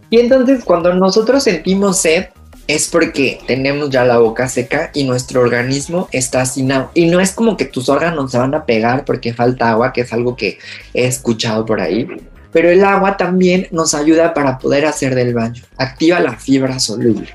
Y 0.10 0.20
entonces 0.20 0.64
cuando 0.64 0.94
nosotros 0.94 1.44
sentimos 1.44 2.00
sed, 2.00 2.28
es 2.68 2.90
porque 2.90 3.40
tenemos 3.48 3.90
ya 3.90 4.04
la 4.04 4.18
boca 4.18 4.50
seca 4.50 4.92
y 4.94 5.06
nuestro 5.06 5.42
organismo 5.42 6.10
está 6.12 6.42
agua. 6.42 6.92
Y 6.94 7.06
no 7.06 7.22
es 7.22 7.32
como 7.32 7.56
que 7.56 7.66
tus 7.66 7.88
órganos 7.88 8.32
se 8.32 8.38
van 8.38 8.54
a 8.54 8.66
pegar 8.66 9.06
porque 9.06 9.34
falta 9.34 9.72
agua, 9.72 9.94
que 9.94 10.02
es 10.02 10.12
algo 10.12 10.36
que 10.36 10.60
he 10.94 11.06
escuchado 11.06 11.66
por 11.66 11.80
ahí. 11.80 12.08
Pero 12.52 12.70
el 12.70 12.84
agua 12.84 13.16
también 13.16 13.68
nos 13.72 13.94
ayuda 13.94 14.34
para 14.34 14.60
poder 14.60 14.86
hacer 14.86 15.16
del 15.16 15.34
baño. 15.34 15.64
Activa 15.78 16.20
la 16.20 16.36
fibra 16.36 16.80
soluble. 16.80 17.28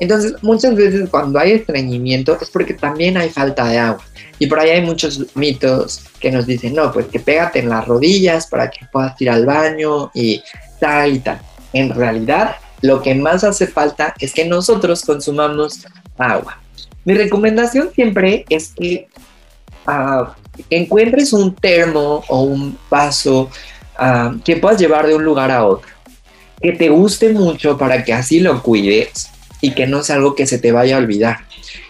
Entonces, 0.00 0.34
muchas 0.42 0.74
veces 0.74 1.08
cuando 1.08 1.38
hay 1.38 1.52
estreñimiento 1.52 2.36
es 2.40 2.50
porque 2.50 2.74
también 2.74 3.16
hay 3.16 3.28
falta 3.28 3.68
de 3.68 3.78
agua. 3.78 4.04
Y 4.40 4.46
por 4.48 4.58
ahí 4.58 4.70
hay 4.70 4.80
muchos 4.80 5.24
mitos 5.36 6.02
que 6.18 6.32
nos 6.32 6.46
dicen, 6.46 6.74
no, 6.74 6.90
pues 6.90 7.06
que 7.06 7.20
pégate 7.20 7.60
en 7.60 7.68
las 7.68 7.86
rodillas 7.86 8.48
para 8.48 8.68
que 8.68 8.84
puedas 8.90 9.20
ir 9.20 9.30
al 9.30 9.46
baño 9.46 10.10
y 10.12 10.42
tal 10.80 11.14
y 11.14 11.18
tal. 11.20 11.40
En 11.72 11.90
realidad, 11.90 12.56
lo 12.82 13.00
que 13.00 13.14
más 13.14 13.44
hace 13.44 13.66
falta 13.66 14.14
es 14.18 14.34
que 14.34 14.44
nosotros 14.44 15.02
consumamos 15.02 15.86
agua. 16.18 16.60
Mi 17.04 17.14
recomendación 17.14 17.90
siempre 17.94 18.44
es 18.48 18.72
que 18.76 19.08
ah, 19.86 20.34
encuentres 20.68 21.32
un 21.32 21.54
termo 21.54 22.24
o 22.28 22.42
un 22.42 22.76
vaso 22.90 23.50
ah, 23.96 24.34
que 24.44 24.56
puedas 24.56 24.80
llevar 24.80 25.06
de 25.06 25.14
un 25.14 25.24
lugar 25.24 25.50
a 25.50 25.64
otro, 25.64 25.88
que 26.60 26.72
te 26.72 26.88
guste 26.90 27.32
mucho 27.32 27.78
para 27.78 28.04
que 28.04 28.12
así 28.12 28.40
lo 28.40 28.62
cuides 28.62 29.30
y 29.60 29.72
que 29.72 29.86
no 29.86 30.02
sea 30.02 30.16
algo 30.16 30.34
que 30.34 30.46
se 30.46 30.58
te 30.58 30.72
vaya 30.72 30.96
a 30.96 30.98
olvidar. 30.98 31.38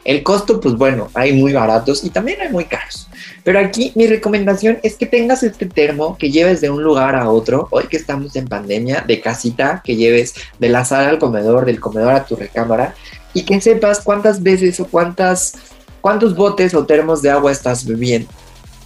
El 0.04 0.22
costo, 0.22 0.60
pues 0.60 0.74
bueno, 0.74 1.10
hay 1.14 1.32
muy 1.32 1.52
baratos 1.52 2.04
y 2.04 2.10
también 2.10 2.40
hay 2.40 2.50
muy 2.50 2.66
caros. 2.66 3.08
Pero 3.44 3.58
aquí 3.58 3.92
mi 3.94 4.06
recomendación 4.06 4.78
es 4.82 4.96
que 4.96 5.06
tengas 5.06 5.42
este 5.42 5.66
termo 5.66 6.16
que 6.16 6.30
lleves 6.30 6.60
de 6.60 6.70
un 6.70 6.82
lugar 6.82 7.16
a 7.16 7.28
otro, 7.28 7.66
hoy 7.70 7.84
que 7.88 7.96
estamos 7.96 8.36
en 8.36 8.46
pandemia, 8.46 9.04
de 9.06 9.20
casita, 9.20 9.82
que 9.84 9.96
lleves 9.96 10.34
de 10.58 10.68
la 10.68 10.84
sala 10.84 11.08
al 11.08 11.18
comedor, 11.18 11.64
del 11.64 11.80
comedor 11.80 12.12
a 12.12 12.24
tu 12.24 12.36
recámara, 12.36 12.94
y 13.34 13.42
que 13.42 13.60
sepas 13.60 14.00
cuántas 14.00 14.42
veces 14.42 14.78
o 14.78 14.86
cuántas, 14.86 15.54
cuántos 16.00 16.36
botes 16.36 16.74
o 16.74 16.86
termos 16.86 17.20
de 17.22 17.30
agua 17.30 17.50
estás 17.50 17.84
bebiendo. 17.84 18.28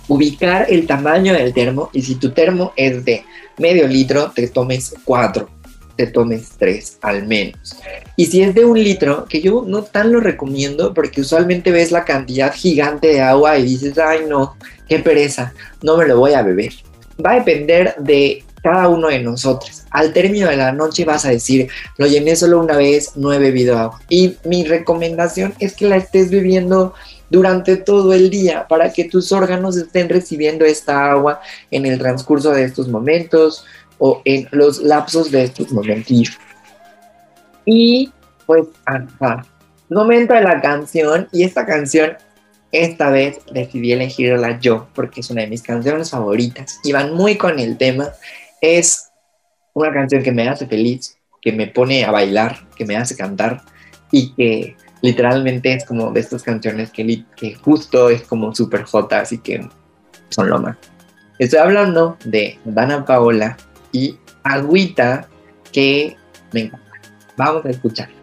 Ubicar 0.09 0.67
el 0.71 0.87
tamaño 0.87 1.35
del 1.35 1.53
termo 1.53 1.91
y 1.93 2.03
si 2.03 2.15
tu 2.15 2.31
termo 2.31 2.73
es 2.77 3.05
de 3.05 3.25
medio 3.59 3.87
litro, 3.89 4.31
te 4.35 4.47
tomes 4.49 4.95
cuatro 5.05 5.49
te 5.97 6.07
tomes 6.07 6.51
tres 6.59 6.99
al 7.03 7.27
menos. 7.27 7.77
Y 8.17 8.27
si 8.27 8.43
es 8.43 8.55
de 8.55 8.65
un 8.65 8.83
litro, 8.83 9.27
que 9.29 9.41
yo 9.41 9.65
no 9.67 9.83
tan 9.83 10.13
lo 10.13 10.21
recomiendo 10.21 10.95
porque 10.95 11.21
usualmente 11.21 11.71
ves 11.71 11.91
la 11.91 12.05
cantidad 12.05 12.53
gigante 12.55 13.09
de 13.09 13.21
agua 13.21 13.59
y 13.59 13.65
dices, 13.65 13.99
ay 13.99 14.21
no, 14.29 14.57
qué 14.89 14.99
pereza, 14.99 15.53
no 15.83 15.97
me 15.97 16.07
lo 16.07 16.19
voy 16.19 16.33
a 16.33 16.43
beber. 16.43 16.73
Va 17.25 17.33
a 17.33 17.37
depender 17.37 17.95
de 17.99 18.45
cada 18.63 18.89
uno 18.89 19.09
de 19.09 19.21
nosotros. 19.21 19.85
Al 19.91 20.13
término 20.13 20.49
de 20.49 20.57
la 20.57 20.73
noche 20.73 21.05
vas 21.05 21.25
a 21.25 21.31
decir, 21.31 21.69
lo 21.99 22.07
llené 22.07 22.35
solo 22.35 22.59
una 22.59 22.77
vez, 22.77 23.17
no 23.17 23.33
he 23.33 23.39
bebido 23.39 23.79
agua. 23.79 24.01
Y 24.09 24.37
mi 24.45 24.65
recomendación 24.65 25.55
es 25.61 25.75
que 25.75 25.89
la 25.89 25.97
estés 25.97 26.31
bebiendo 26.31 26.93
durante 27.31 27.77
todo 27.77 28.13
el 28.13 28.31
día 28.31 28.67
para 28.69 28.93
que 28.93 29.05
tus 29.05 29.33
órganos 29.33 29.77
estén 29.77 30.09
recibiendo 30.09 30.65
esta 30.65 31.11
agua 31.11 31.41
en 31.71 31.87
el 31.87 31.99
transcurso 31.99 32.51
de 32.51 32.65
estos 32.65 32.89
momentos 32.89 33.65
o 33.99 34.23
en 34.25 34.49
los 34.51 34.83
lapsos 34.83 35.31
de 35.31 35.45
estos 35.45 35.73
momentos. 35.73 36.39
Y 37.65 38.13
pues, 38.47 38.67
momento 39.89 40.35
de 40.35 40.43
la 40.43 40.61
canción, 40.61 41.29
y 41.33 41.45
esta 41.45 41.67
canción, 41.67 42.13
esta 42.73 43.11
vez 43.11 43.39
decidí 43.53 43.93
elegirla 43.93 44.59
yo, 44.61 44.89
porque 44.95 45.21
es 45.21 45.31
una 45.31 45.43
de 45.43 45.49
mis 45.49 45.63
canciones 45.63 46.11
favoritas, 46.11 46.79
y 46.85 46.93
van 46.93 47.15
muy 47.15 47.37
con 47.37 47.59
el 47.59 47.77
tema, 47.77 48.09
es 48.61 49.11
una 49.75 49.93
canción 49.93 50.23
que 50.23 50.33
me 50.33 50.49
hace 50.49 50.67
feliz, 50.67 51.17
que 51.43 51.53
me 51.53 51.67
pone 51.67 52.05
a 52.05 52.11
bailar, 52.11 52.59
que 52.77 52.85
me 52.85 52.97
hace 52.97 53.17
cantar, 53.17 53.63
y 54.11 54.33
que 54.35 54.77
literalmente 55.03 55.73
es 55.73 55.85
como 55.85 56.11
de 56.13 56.21
estas 56.21 56.43
canciones 56.43 56.91
que, 56.91 57.25
que 57.37 57.55
justo 57.55 58.11
es 58.11 58.23
como 58.23 58.55
super 58.55 58.85
hot, 58.85 59.13
así 59.13 59.39
que 59.39 59.69
son 60.31 60.49
lo 60.49 60.59
más. 60.59 60.77
Estoy 61.39 61.59
hablando 61.59 62.17
de 62.25 62.59
Dana 62.65 63.05
Paola 63.05 63.57
y 63.97 64.19
agüita 64.45 65.27
que 65.73 66.17
me 66.53 66.61
encanta. 66.65 67.01
Vamos 67.37 67.65
a 67.65 67.71
escuchar. 67.71 68.16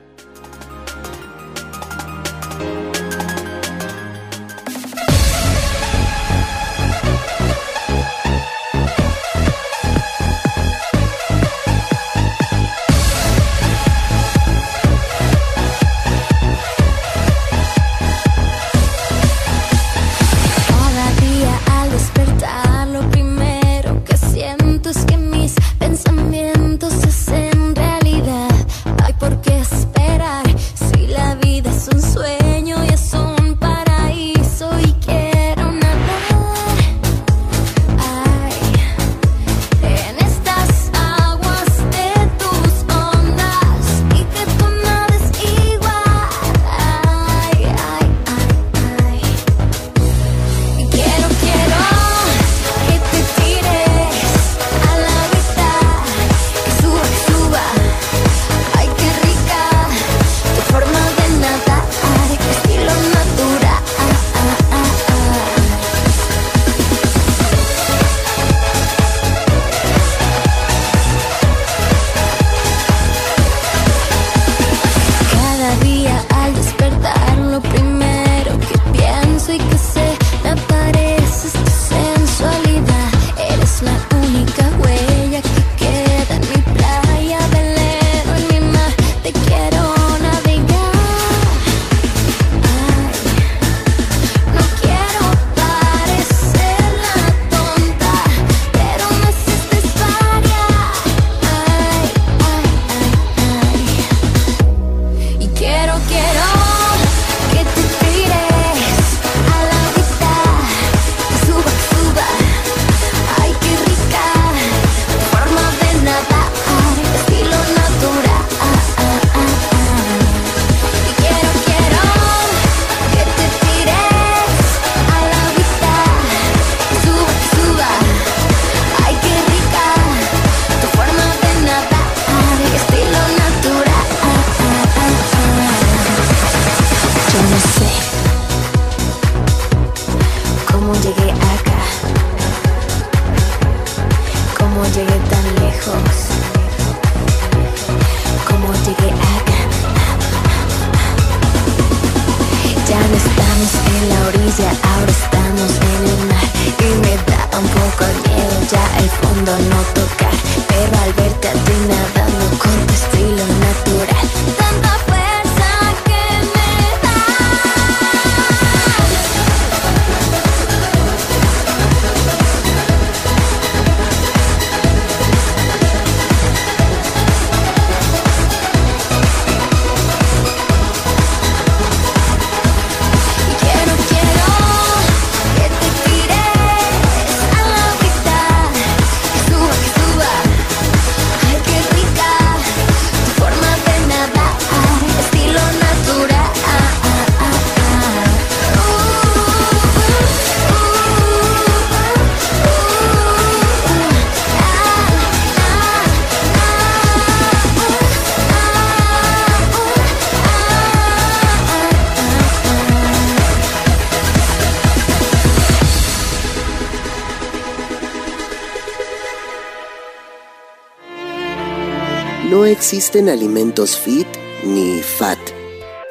Existen 222.84 223.30
alimentos 223.30 223.96
fit 223.98 224.28
ni 224.65 225.00
fat. 225.00 225.39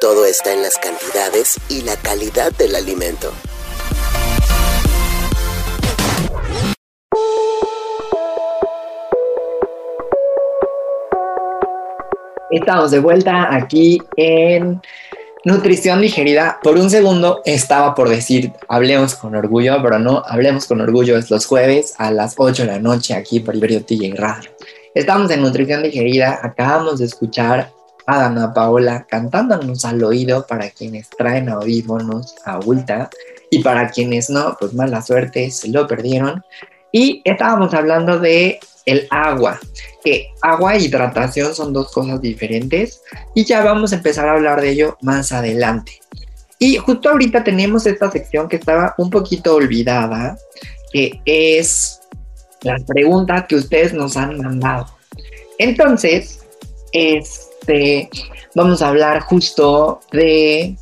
Todo 0.01 0.25
está 0.25 0.51
en 0.53 0.63
las 0.63 0.75
cantidades 0.79 1.59
y 1.69 1.83
la 1.83 1.95
calidad 1.97 2.51
del 2.53 2.73
alimento. 2.73 3.31
Estamos 12.49 12.89
de 12.89 12.99
vuelta 12.99 13.53
aquí 13.53 14.01
en 14.17 14.81
Nutrición 15.45 16.01
Digerida. 16.01 16.59
Por 16.63 16.77
un 16.77 16.89
segundo 16.89 17.43
estaba 17.45 17.93
por 17.93 18.09
decir 18.09 18.51
hablemos 18.67 19.13
con 19.13 19.35
orgullo, 19.35 19.77
pero 19.83 19.99
no, 19.99 20.23
hablemos 20.25 20.65
con 20.65 20.81
orgullo 20.81 21.19
es 21.19 21.29
los 21.29 21.45
jueves 21.45 21.93
a 21.99 22.09
las 22.09 22.33
8 22.35 22.63
de 22.63 22.67
la 22.67 22.79
noche 22.79 23.13
aquí 23.13 23.41
por 23.41 23.55
Iberio 23.55 23.85
TJ 23.85 24.15
Radio. 24.15 24.49
Estamos 24.95 25.31
en 25.31 25.41
Nutrición 25.41 25.81
Digerida, 25.81 26.39
acabamos 26.43 26.99
de 26.99 27.05
escuchar 27.05 27.71
a 28.05 28.19
Dana 28.19 28.53
Paola 28.53 29.07
cantándonos 29.09 29.85
al 29.85 30.03
oído 30.03 30.45
para 30.45 30.69
quienes 30.69 31.09
traen 31.09 31.49
audífonos 31.49 32.35
a 32.45 32.59
Ulta 32.59 33.09
y 33.49 33.63
para 33.63 33.89
quienes 33.89 34.29
no, 34.29 34.55
pues 34.59 34.73
mala 34.75 35.01
suerte, 35.01 35.49
se 35.49 35.69
lo 35.69 35.87
perdieron. 35.87 36.43
Y 36.91 37.23
estábamos 37.25 37.73
hablando 37.73 38.19
de 38.19 38.59
el 38.85 39.07
agua, 39.09 39.59
que 40.03 40.27
agua 40.43 40.75
e 40.75 40.83
hidratación 40.83 41.55
son 41.55 41.73
dos 41.73 41.91
cosas 41.91 42.21
diferentes 42.21 43.01
y 43.33 43.45
ya 43.45 43.63
vamos 43.63 43.93
a 43.93 43.95
empezar 43.95 44.27
a 44.27 44.33
hablar 44.33 44.61
de 44.61 44.69
ello 44.69 44.97
más 45.01 45.31
adelante. 45.31 46.01
Y 46.59 46.77
justo 46.77 47.09
ahorita 47.09 47.43
tenemos 47.43 47.87
esta 47.87 48.11
sección 48.11 48.47
que 48.47 48.57
estaba 48.57 48.93
un 48.99 49.09
poquito 49.09 49.55
olvidada, 49.55 50.37
que 50.91 51.19
es 51.25 52.02
las 52.63 52.83
preguntas 52.83 53.45
que 53.47 53.55
ustedes 53.55 53.93
nos 53.93 54.17
han 54.17 54.41
mandado. 54.41 54.87
Entonces, 55.57 56.39
este, 56.91 58.09
vamos 58.55 58.81
a 58.81 58.89
hablar 58.89 59.21
justo 59.21 59.99
de 60.11 60.75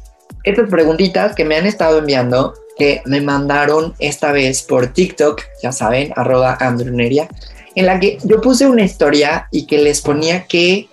estas 0.44 0.70
preguntitas 0.70 1.36
que 1.36 1.46
me 1.46 1.56
han 1.56 1.66
estado 1.66 2.00
enviando, 2.00 2.54
que 2.78 3.02
me 3.06 3.22
mandaron 3.22 3.94
esta 4.00 4.32
vez 4.32 4.64
por 4.64 4.88
TikTok, 4.88 5.42
ya 5.62 5.72
saben, 5.72 6.14
arroba 6.16 6.58
andruneria, 6.60 7.28
en 7.76 7.86
la 7.86 8.00
que 8.00 8.18
yo 8.24 8.42
puse 8.42 8.68
una 8.68 8.84
historia 8.84 9.48
y 9.52 9.66
que 9.66 9.78
les 9.78 10.02
ponía 10.02 10.46
que, 10.46 10.90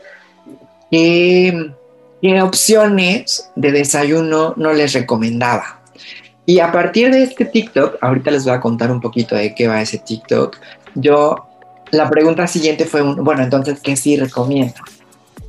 que, 0.90 1.72
qué 2.20 2.42
opciones 2.42 3.50
de 3.56 3.72
desayuno 3.72 4.54
no 4.56 4.72
les 4.72 4.92
recomendaba. 4.92 5.77
Y 6.48 6.60
a 6.60 6.72
partir 6.72 7.10
de 7.10 7.24
este 7.24 7.44
TikTok, 7.44 7.98
ahorita 8.00 8.30
les 8.30 8.44
voy 8.44 8.54
a 8.54 8.60
contar 8.60 8.90
un 8.90 9.02
poquito 9.02 9.34
de 9.34 9.54
qué 9.54 9.68
va 9.68 9.82
ese 9.82 9.98
TikTok, 9.98 10.56
yo, 10.94 11.46
la 11.90 12.08
pregunta 12.08 12.46
siguiente 12.46 12.86
fue, 12.86 13.02
un, 13.02 13.22
bueno, 13.22 13.42
entonces, 13.42 13.80
¿qué 13.82 13.96
sí 13.96 14.16
recomiendo? 14.16 14.76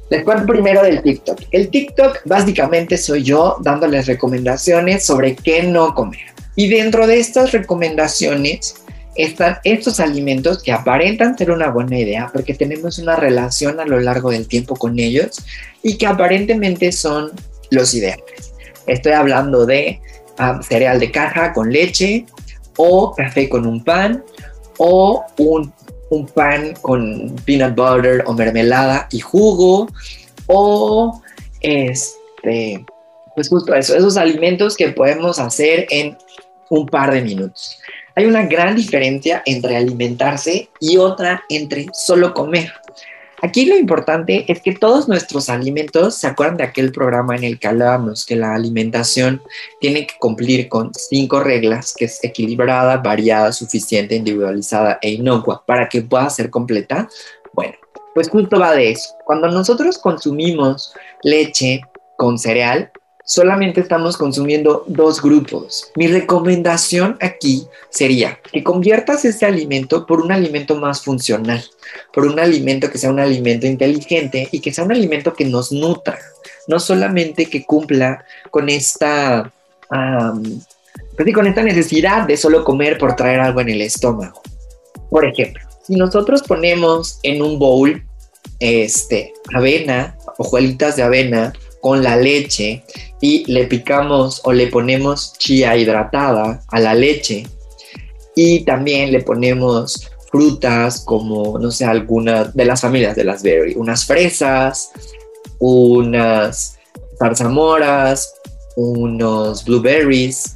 Les 0.09 0.25
cuento 0.25 0.45
primero 0.45 0.83
del 0.83 1.01
TikTok. 1.01 1.39
El 1.51 1.69
TikTok 1.69 2.19
básicamente 2.25 2.97
soy 2.97 3.23
yo 3.23 3.55
dándoles 3.61 4.07
recomendaciones 4.07 5.05
sobre 5.05 5.37
qué 5.37 5.63
no 5.63 5.95
comer. 5.95 6.19
Y 6.57 6.67
dentro 6.67 7.07
de 7.07 7.17
estas 7.17 7.53
recomendaciones 7.53 8.83
están 9.15 9.59
estos 9.63 10.01
alimentos 10.01 10.61
que 10.61 10.73
aparentan 10.73 11.37
ser 11.37 11.51
una 11.51 11.69
buena 11.69 11.97
idea 11.97 12.29
porque 12.33 12.55
tenemos 12.55 12.99
una 12.99 13.15
relación 13.15 13.79
a 13.79 13.85
lo 13.85 14.01
largo 14.01 14.31
del 14.31 14.49
tiempo 14.49 14.75
con 14.75 14.99
ellos 14.99 15.45
y 15.81 15.97
que 15.97 16.07
aparentemente 16.07 16.91
son 16.91 17.31
los 17.71 17.93
ideales. 17.93 18.53
Estoy 18.85 19.13
hablando 19.13 19.65
de 19.65 20.01
cereal 20.61 20.99
de 20.99 21.11
caja 21.11 21.53
con 21.53 21.71
leche 21.71 22.25
o 22.77 23.13
café 23.13 23.49
con 23.49 23.65
un 23.65 23.83
pan 23.83 24.23
o 24.77 25.23
un, 25.37 25.73
un, 26.09 26.25
pan 26.27 26.73
con 26.81 27.35
peanut 27.45 27.75
butter 27.75 28.23
o 28.25 28.33
mermelada 28.33 29.07
y 29.11 29.19
jugo 29.19 29.87
o 30.47 31.21
este 31.61 32.85
pues 33.35 33.49
justo 33.49 33.73
eso, 33.73 33.95
esos 33.95 34.17
alimentos 34.17 34.75
que 34.75 34.89
podemos 34.89 35.39
hacer 35.39 35.87
en 35.89 36.17
un 36.69 36.85
par 36.85 37.11
de 37.11 37.21
minutos. 37.21 37.77
Hay 38.15 38.25
una 38.25 38.45
gran 38.45 38.75
diferencia 38.75 39.41
entre 39.45 39.77
alimentarse 39.77 40.69
y 40.79 40.97
otra 40.97 41.43
entre 41.49 41.87
solo 41.93 42.33
comer. 42.33 42.73
Aquí 43.41 43.65
lo 43.65 43.77
importante 43.77 44.51
es 44.51 44.61
que 44.61 44.73
todos 44.73 45.07
nuestros 45.07 45.49
alimentos, 45.49 46.15
¿se 46.15 46.27
acuerdan 46.27 46.57
de 46.57 46.63
aquel 46.63 46.91
programa 46.91 47.35
en 47.35 47.43
el 47.43 47.59
que 47.59 47.67
hablábamos 47.67 48.25
que 48.25 48.35
la 48.35 48.53
alimentación 48.53 49.41
tiene 49.79 50.05
que 50.07 50.15
cumplir 50.19 50.67
con 50.67 50.91
cinco 50.93 51.39
reglas, 51.39 51.93
que 51.97 52.05
es 52.05 52.23
equilibrada, 52.23 52.97
variada, 52.97 53.51
suficiente, 53.51 54.15
individualizada 54.15 54.99
e 55.01 55.11
inocua 55.11 55.63
para 55.65 55.87
que 55.87 56.01
pueda 56.01 56.29
ser 56.29 56.49
completa? 56.49 57.07
Bueno, 57.53 57.75
pues 58.13 58.29
justo 58.29 58.59
va 58.59 58.73
de 58.73 58.91
eso. 58.91 59.09
Cuando 59.25 59.47
nosotros 59.47 59.97
consumimos 59.97 60.93
leche 61.23 61.81
con 62.17 62.37
cereal, 62.37 62.91
solamente 63.29 63.79
estamos 63.79 64.17
consumiendo 64.17 64.83
dos 64.87 65.21
grupos. 65.21 65.91
Mi 65.95 66.07
recomendación 66.07 67.15
aquí 67.21 67.67
sería 67.91 68.39
que 68.51 68.63
conviertas 68.63 69.23
este 69.23 69.45
alimento 69.45 70.07
por 70.07 70.19
un 70.19 70.31
alimento 70.31 70.75
más 70.75 71.03
funcional, 71.03 71.63
por 72.11 72.25
un 72.25 72.39
alimento 72.39 72.89
que 72.89 72.97
sea 72.97 73.11
un 73.11 73.19
alimento 73.19 73.67
inteligente 73.67 74.49
y 74.51 74.59
que 74.59 74.73
sea 74.73 74.83
un 74.83 74.93
alimento 74.93 75.33
que 75.33 75.45
nos 75.45 75.71
nutra, 75.71 76.17
no 76.67 76.79
solamente 76.79 77.45
que 77.45 77.65
cumpla 77.65 78.25
con 78.49 78.67
esta, 78.67 79.53
pues 79.87 81.35
con 81.35 81.45
esta 81.45 81.61
necesidad 81.61 82.25
de 82.25 82.35
solo 82.35 82.63
comer 82.63 82.97
por 82.97 83.15
traer 83.15 83.41
algo 83.41 83.61
en 83.61 83.69
el 83.69 83.81
estómago. 83.81 84.41
Por 85.11 85.23
ejemplo, 85.23 85.61
si 85.83 85.95
nosotros 85.95 86.41
ponemos 86.41 87.19
en 87.21 87.43
un 87.43 87.59
bowl 87.59 88.03
este, 88.59 89.33
avena, 89.53 90.17
hojuelitas 90.39 90.95
de 90.95 91.03
avena, 91.03 91.53
con 91.81 92.03
la 92.03 92.15
leche 92.17 92.83
y 93.21 93.51
le 93.51 93.65
picamos 93.65 94.41
o 94.43 94.53
le 94.53 94.67
ponemos 94.67 95.33
chía 95.37 95.75
hidratada 95.77 96.61
a 96.67 96.79
la 96.79 96.93
leche. 96.93 97.47
Y 98.35 98.61
también 98.61 99.11
le 99.11 99.21
ponemos 99.21 100.09
frutas 100.31 101.01
como, 101.05 101.57
no 101.59 101.71
sé, 101.71 101.85
algunas 101.85 102.55
de 102.55 102.65
las 102.65 102.81
familias 102.81 103.15
de 103.15 103.23
las 103.23 103.43
berry, 103.43 103.73
unas 103.75 104.05
fresas, 104.05 104.91
unas 105.59 106.79
zarzamoras, 107.17 108.33
unos 108.75 109.65
blueberries. 109.65 110.55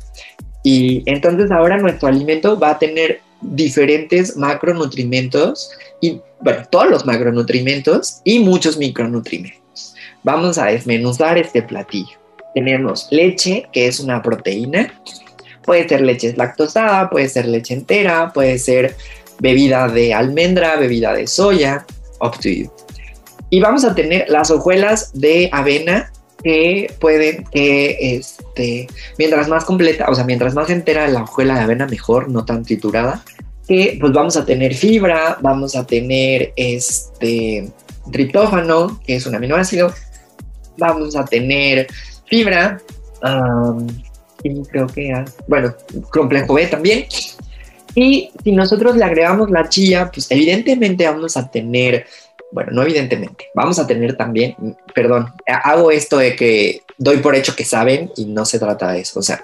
Y 0.64 1.04
entonces 1.06 1.52
ahora 1.52 1.78
nuestro 1.78 2.08
alimento 2.08 2.58
va 2.58 2.72
a 2.72 2.80
tener 2.80 3.22
diferentes 3.42 4.38
macronutrimentos 4.38 5.72
y, 6.00 6.22
bueno, 6.40 6.64
todos 6.70 6.90
los 6.90 7.06
macronutrimentos 7.06 8.22
y 8.24 8.40
muchos 8.40 8.78
micronutrimentos. 8.78 9.62
Vamos 10.24 10.58
a 10.58 10.68
desmenuzar 10.68 11.38
este 11.38 11.62
platillo. 11.62 12.18
tenemos 12.56 13.08
leche, 13.10 13.68
que 13.74 13.88
es 13.88 14.00
una 14.00 14.22
proteína. 14.22 14.94
Puede 15.64 15.88
ser 15.88 16.02
leche 16.02 16.34
lactosada, 16.38 17.10
puede 17.10 17.28
ser 17.28 17.48
leche 17.48 17.74
entera, 17.74 18.32
puede 18.32 18.60
ser 18.60 18.96
bebida 19.40 19.88
de 19.88 20.14
almendra, 20.14 20.76
bebida 20.76 21.14
de 21.14 21.26
soya, 21.26 21.86
up 22.22 22.40
to 22.40 22.50
you. 22.50 22.72
Y 23.50 23.60
vamos 23.60 23.84
a 23.84 23.96
tener 23.96 24.30
las 24.30 24.52
hojuelas 24.52 25.12
de 25.14 25.50
avena 25.52 26.12
que 26.44 26.94
pueden 27.00 27.46
que 27.46 28.16
este 28.16 28.88
mientras 29.18 29.48
más 29.48 29.64
completa, 29.64 30.06
o 30.10 30.16
sea, 30.16 30.26
mientras 30.26 30.54
más 30.54 30.70
entera 30.70 31.08
la 31.08 31.24
hojuela 31.24 31.56
de 31.56 31.62
avena 31.62 31.88
mejor, 31.88 32.30
no 32.30 32.46
tan 32.46 32.64
triturada, 32.64 33.24
que 33.68 33.98
pues 34.00 34.12
vamos 34.12 34.36
a 34.38 34.46
tener 34.46 34.74
fibra, 34.74 35.38
vamos 35.42 35.76
a 35.76 35.86
tener 35.86 36.52
este 36.56 37.72
triptófano, 38.12 39.00
que 39.06 39.16
es 39.16 39.26
un 39.26 39.36
aminoácido, 39.36 39.94
vamos 40.78 41.16
a 41.16 41.26
tener 41.26 41.88
fibra, 42.26 42.82
y 44.44 44.62
creo 44.64 44.88
que, 44.88 45.26
bueno, 45.48 45.74
complejo 46.12 46.54
B 46.56 46.68
también. 46.68 47.06
Y 47.96 48.32
si 48.44 48.52
nosotros 48.52 48.96
le 48.98 49.06
agregamos 49.06 49.50
la 49.52 49.70
chía, 49.70 50.10
pues 50.12 50.30
evidentemente 50.32 51.08
vamos 51.08 51.38
a 51.38 51.50
tener, 51.50 52.06
bueno, 52.52 52.72
no 52.72 52.82
evidentemente, 52.82 53.46
vamos 53.54 53.80
a 53.80 53.88
tener 53.88 54.18
también, 54.18 54.56
perdón, 54.94 55.32
hago 55.46 55.92
esto 55.92 56.18
de 56.18 56.36
que 56.36 56.82
doy 56.98 57.18
por 57.18 57.36
hecho 57.36 57.56
que 57.56 57.66
saben 57.66 58.12
y 58.18 58.26
no 58.26 58.46
se 58.46 58.60
trata 58.60 58.92
de 58.92 59.02
eso. 59.02 59.20
O 59.20 59.24
sea, 59.24 59.44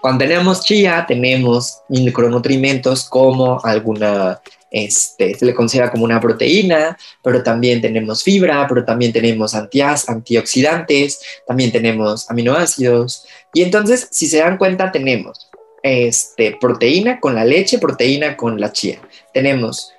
cuando 0.00 0.24
tenemos 0.24 0.64
chía, 0.64 1.04
tenemos 1.06 1.82
micronutrientes 1.88 3.04
como 3.04 3.60
alguna 3.64 4.40
este, 4.70 5.34
se 5.34 5.44
le 5.44 5.54
considera 5.54 5.90
como 5.90 6.04
una 6.04 6.20
proteína, 6.20 6.96
pero 7.22 7.42
también 7.42 7.80
tenemos 7.80 8.22
fibra, 8.22 8.66
pero 8.68 8.84
también 8.84 9.12
tenemos 9.12 9.54
antioxidantes, 9.54 11.20
también 11.46 11.72
tenemos 11.72 12.30
aminoácidos. 12.30 13.26
Y 13.52 13.62
entonces, 13.62 14.08
si 14.10 14.26
se 14.26 14.38
dan 14.38 14.58
cuenta, 14.58 14.92
tenemos 14.92 15.50
este, 15.82 16.56
proteína 16.60 17.18
con 17.18 17.34
la 17.34 17.44
leche, 17.44 17.78
proteína 17.78 18.36
con 18.36 18.60
la 18.60 18.72
chía. 18.72 19.00
Tenemos 19.34 19.92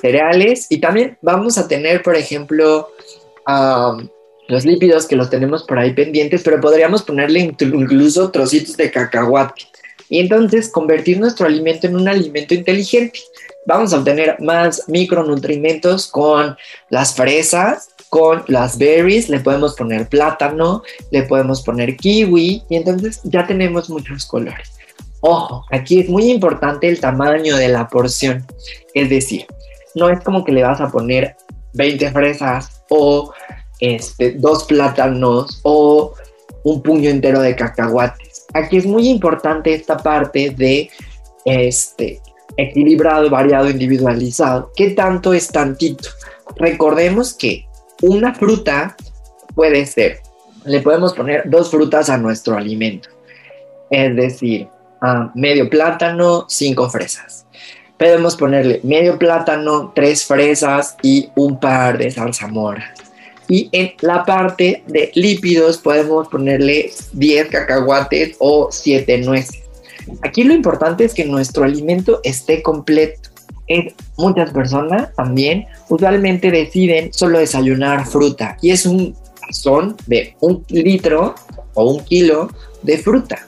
cereales 0.00 0.66
y 0.70 0.78
también 0.78 1.18
vamos 1.20 1.58
a 1.58 1.66
tener, 1.66 2.02
por 2.02 2.14
ejemplo, 2.14 2.88
los 4.48 4.64
lípidos 4.64 5.06
que 5.06 5.16
los 5.16 5.30
tenemos 5.30 5.64
por 5.64 5.78
ahí 5.78 5.92
pendientes, 5.92 6.42
pero 6.42 6.60
podríamos 6.60 7.02
ponerle 7.02 7.40
incluso 7.60 8.30
trocitos 8.30 8.76
de 8.76 8.90
cacahuate. 8.90 9.62
Y 10.08 10.20
entonces 10.20 10.68
convertir 10.68 11.18
nuestro 11.18 11.46
alimento 11.46 11.86
en 11.86 11.96
un 11.96 12.08
alimento 12.08 12.54
inteligente 12.54 13.18
vamos 13.66 13.92
a 13.92 13.98
obtener 13.98 14.40
más 14.40 14.88
micronutrientes 14.88 16.06
con 16.06 16.56
las 16.88 17.14
fresas, 17.14 17.88
con 18.08 18.44
las 18.46 18.78
berries, 18.78 19.28
le 19.28 19.40
podemos 19.40 19.74
poner 19.74 20.08
plátano, 20.08 20.82
le 21.10 21.24
podemos 21.24 21.62
poner 21.62 21.96
kiwi 21.96 22.62
y 22.68 22.76
entonces 22.76 23.20
ya 23.24 23.46
tenemos 23.46 23.90
muchos 23.90 24.24
colores. 24.26 24.70
Ojo, 25.20 25.64
aquí 25.70 26.00
es 26.00 26.08
muy 26.08 26.30
importante 26.30 26.88
el 26.88 27.00
tamaño 27.00 27.56
de 27.56 27.68
la 27.68 27.88
porción, 27.88 28.46
es 28.94 29.10
decir, 29.10 29.46
no 29.94 30.08
es 30.08 30.22
como 30.22 30.44
que 30.44 30.52
le 30.52 30.62
vas 30.62 30.80
a 30.80 30.90
poner 30.90 31.36
20 31.74 32.12
fresas 32.12 32.84
o 32.88 33.32
este, 33.80 34.32
dos 34.32 34.64
plátanos 34.64 35.60
o 35.62 36.14
un 36.64 36.82
puño 36.82 37.10
entero 37.10 37.40
de 37.40 37.54
cacahuates. 37.54 38.46
Aquí 38.54 38.76
es 38.76 38.86
muy 38.86 39.08
importante 39.08 39.74
esta 39.74 39.96
parte 39.96 40.50
de 40.50 40.90
este, 41.44 42.20
equilibrado, 42.56 43.30
variado, 43.30 43.70
individualizado. 43.70 44.72
¿Qué 44.74 44.90
tanto 44.90 45.32
es 45.32 45.48
tantito? 45.48 46.08
Recordemos 46.56 47.34
que 47.34 47.66
una 48.02 48.34
fruta 48.34 48.96
puede 49.54 49.86
ser, 49.86 50.20
le 50.64 50.80
podemos 50.80 51.14
poner 51.14 51.48
dos 51.48 51.70
frutas 51.70 52.10
a 52.10 52.18
nuestro 52.18 52.56
alimento. 52.56 53.08
Es 53.90 54.14
decir, 54.16 54.68
medio 55.34 55.70
plátano, 55.70 56.46
cinco 56.48 56.88
fresas. 56.90 57.46
Podemos 57.98 58.36
ponerle 58.36 58.80
medio 58.82 59.18
plátano, 59.18 59.92
tres 59.94 60.24
fresas 60.24 60.96
y 61.02 61.30
un 61.36 61.58
par 61.58 61.96
de 61.96 62.10
zarzamoras. 62.10 63.05
Y 63.48 63.68
en 63.72 63.92
la 64.00 64.24
parte 64.24 64.82
de 64.86 65.10
lípidos 65.14 65.78
podemos 65.78 66.28
ponerle 66.28 66.90
10 67.12 67.48
cacahuates 67.48 68.36
o 68.38 68.68
7 68.70 69.18
nueces. 69.18 69.62
Aquí 70.22 70.44
lo 70.44 70.54
importante 70.54 71.04
es 71.04 71.14
que 71.14 71.24
nuestro 71.24 71.64
alimento 71.64 72.20
esté 72.24 72.62
completo. 72.62 73.30
muchas 74.16 74.50
personas 74.52 75.12
también 75.16 75.66
usualmente 75.88 76.50
deciden 76.50 77.12
solo 77.12 77.40
desayunar 77.40 78.06
fruta 78.06 78.56
y 78.62 78.70
es 78.70 78.86
un 78.86 79.16
tazón 79.40 79.96
de 80.06 80.36
un 80.40 80.64
litro 80.68 81.34
o 81.74 81.90
un 81.92 82.04
kilo 82.04 82.48
de 82.82 82.98
fruta. 82.98 83.44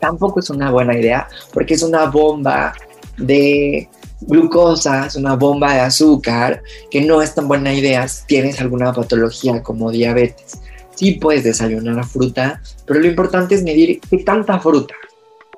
Tampoco 0.00 0.40
es 0.40 0.50
una 0.50 0.70
buena 0.70 0.98
idea 0.98 1.28
porque 1.52 1.74
es 1.74 1.82
una 1.82 2.06
bomba 2.06 2.74
de 3.16 3.88
glucosa, 4.20 5.06
es 5.06 5.16
una 5.16 5.36
bomba 5.36 5.74
de 5.74 5.80
azúcar 5.80 6.62
que 6.90 7.00
no 7.00 7.22
es 7.22 7.34
tan 7.34 7.48
buena 7.48 7.72
idea 7.72 8.06
si 8.08 8.26
tienes 8.26 8.60
alguna 8.60 8.92
patología 8.92 9.62
como 9.62 9.90
diabetes. 9.90 10.60
Sí 10.94 11.12
puedes 11.12 11.44
desayunar 11.44 12.04
fruta, 12.04 12.60
pero 12.86 13.00
lo 13.00 13.06
importante 13.06 13.54
es 13.54 13.62
medir 13.62 14.00
qué 14.00 14.18
tanta 14.18 14.58
fruta. 14.60 14.94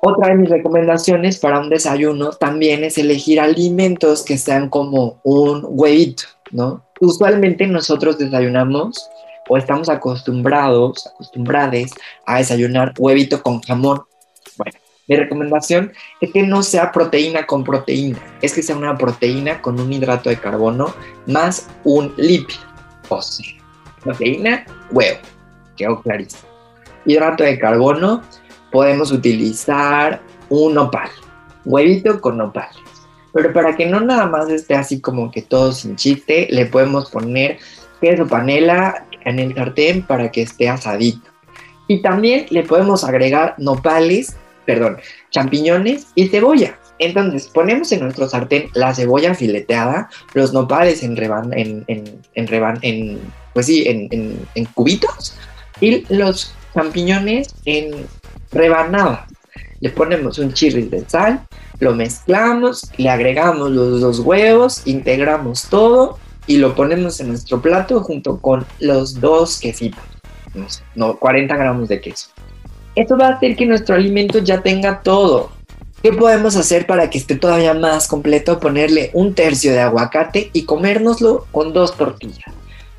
Otra 0.05 0.29
de 0.29 0.35
mis 0.35 0.49
recomendaciones 0.49 1.39
para 1.39 1.59
un 1.59 1.69
desayuno 1.69 2.31
también 2.31 2.83
es 2.83 2.97
elegir 2.97 3.39
alimentos 3.39 4.23
que 4.23 4.37
sean 4.37 4.69
como 4.69 5.19
un 5.23 5.65
huevito, 5.65 6.23
¿no? 6.51 6.83
Usualmente 6.99 7.67
nosotros 7.67 8.17
desayunamos 8.17 9.09
o 9.47 9.57
estamos 9.57 9.89
acostumbrados, 9.89 11.07
acostumbrados 11.07 11.91
a 12.25 12.39
desayunar 12.39 12.93
huevito 12.97 13.41
con 13.41 13.61
jamón. 13.61 14.01
Mi 15.07 15.17
recomendación 15.17 15.91
es 16.21 16.31
que 16.31 16.43
no 16.43 16.63
sea 16.63 16.91
proteína 16.91 17.45
con 17.45 17.63
proteína, 17.63 18.19
es 18.41 18.53
que 18.53 18.63
sea 18.63 18.77
una 18.77 18.97
proteína 18.97 19.61
con 19.61 19.79
un 19.79 19.91
hidrato 19.91 20.29
de 20.29 20.37
carbono 20.37 20.93
más 21.27 21.67
un 21.83 22.13
lípido. 22.15 22.59
O 23.09 23.21
sea, 23.21 23.45
proteína, 24.01 24.65
huevo, 24.91 25.19
quedó 25.75 26.01
clarísimo. 26.01 26.43
Hidrato 27.05 27.43
de 27.43 27.59
carbono, 27.59 28.21
podemos 28.71 29.11
utilizar 29.11 30.21
un 30.49 30.75
nopal, 30.75 31.09
huevito 31.65 32.21
con 32.21 32.37
nopales. 32.37 32.77
Pero 33.33 33.51
para 33.51 33.75
que 33.75 33.85
no 33.85 33.99
nada 33.99 34.27
más 34.27 34.49
esté 34.49 34.75
así 34.75 35.01
como 35.01 35.31
que 35.31 35.41
todo 35.41 35.73
sin 35.73 35.95
chiste, 35.95 36.47
le 36.49 36.67
podemos 36.67 37.09
poner 37.09 37.57
queso 37.99 38.27
panela 38.27 39.05
en 39.25 39.39
el 39.39 39.55
sartén 39.55 40.03
para 40.03 40.31
que 40.31 40.43
esté 40.43 40.69
asadito. 40.69 41.29
Y 41.87 42.01
también 42.01 42.45
le 42.49 42.63
podemos 42.63 43.03
agregar 43.03 43.55
nopales, 43.57 44.37
perdón, 44.65 44.97
champiñones 45.29 46.07
y 46.15 46.27
cebolla. 46.27 46.77
Entonces 46.99 47.47
ponemos 47.47 47.91
en 47.91 48.01
nuestro 48.01 48.29
sartén 48.29 48.69
la 48.73 48.93
cebolla 48.93 49.33
fileteada, 49.33 50.09
los 50.33 50.53
nopales 50.53 51.03
en 51.03 51.17
reban, 51.17 51.51
en, 51.57 51.83
en, 51.87 52.03
en, 52.35 52.47
reban, 52.47 52.77
en 52.81 53.19
pues 53.53 53.65
sí, 53.65 53.83
en, 53.87 54.39
en 54.55 54.65
cubitos 54.73 55.35
y 55.79 56.05
los 56.13 56.53
champiñones 56.73 57.53
en 57.65 58.05
rebanada. 58.51 59.27
Le 59.79 59.89
ponemos 59.89 60.39
un 60.39 60.53
chirris 60.53 60.89
de 60.89 61.03
sal, 61.09 61.45
lo 61.79 61.93
mezclamos, 61.93 62.89
le 62.97 63.09
agregamos 63.09 63.71
los 63.71 63.99
dos 63.99 64.19
huevos, 64.19 64.83
integramos 64.85 65.67
todo 65.69 66.19
y 66.47 66.57
lo 66.57 66.75
ponemos 66.75 67.19
en 67.19 67.29
nuestro 67.29 67.61
plato 67.61 68.01
junto 68.01 68.39
con 68.39 68.65
los 68.79 69.19
dos 69.19 69.59
quesitos, 69.59 70.03
no, 70.95 71.17
40 71.17 71.55
gramos 71.55 71.89
de 71.89 72.01
queso. 72.01 72.29
Esto 72.95 73.17
va 73.17 73.27
a 73.27 73.31
hacer 73.33 73.55
que 73.55 73.65
nuestro 73.65 73.95
alimento 73.95 74.39
ya 74.39 74.61
tenga 74.61 75.01
todo. 75.01 75.51
¿Qué 76.03 76.13
podemos 76.13 76.55
hacer 76.55 76.85
para 76.85 77.09
que 77.09 77.17
esté 77.17 77.35
todavía 77.35 77.73
más 77.73 78.07
completo? 78.07 78.59
Ponerle 78.59 79.09
un 79.13 79.33
tercio 79.33 79.71
de 79.71 79.79
aguacate 79.79 80.51
y 80.53 80.65
comérnoslo 80.65 81.47
con 81.51 81.73
dos 81.73 81.97
tortillas. 81.97 82.53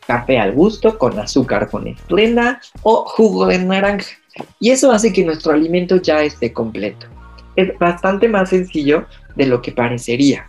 Café 0.06 0.38
al 0.38 0.52
gusto, 0.52 0.98
con 0.98 1.18
azúcar 1.18 1.70
con 1.70 1.86
esplenda 1.86 2.60
o 2.82 3.04
jugo 3.06 3.46
de 3.46 3.58
naranja. 3.58 4.08
Y 4.58 4.70
eso 4.70 4.90
hace 4.90 5.12
que 5.12 5.24
nuestro 5.24 5.52
alimento 5.52 5.96
ya 5.96 6.22
esté 6.22 6.52
completo. 6.52 7.06
Es 7.54 7.78
bastante 7.78 8.26
más 8.26 8.50
sencillo 8.50 9.06
de 9.36 9.46
lo 9.46 9.62
que 9.62 9.70
parecería. 9.70 10.48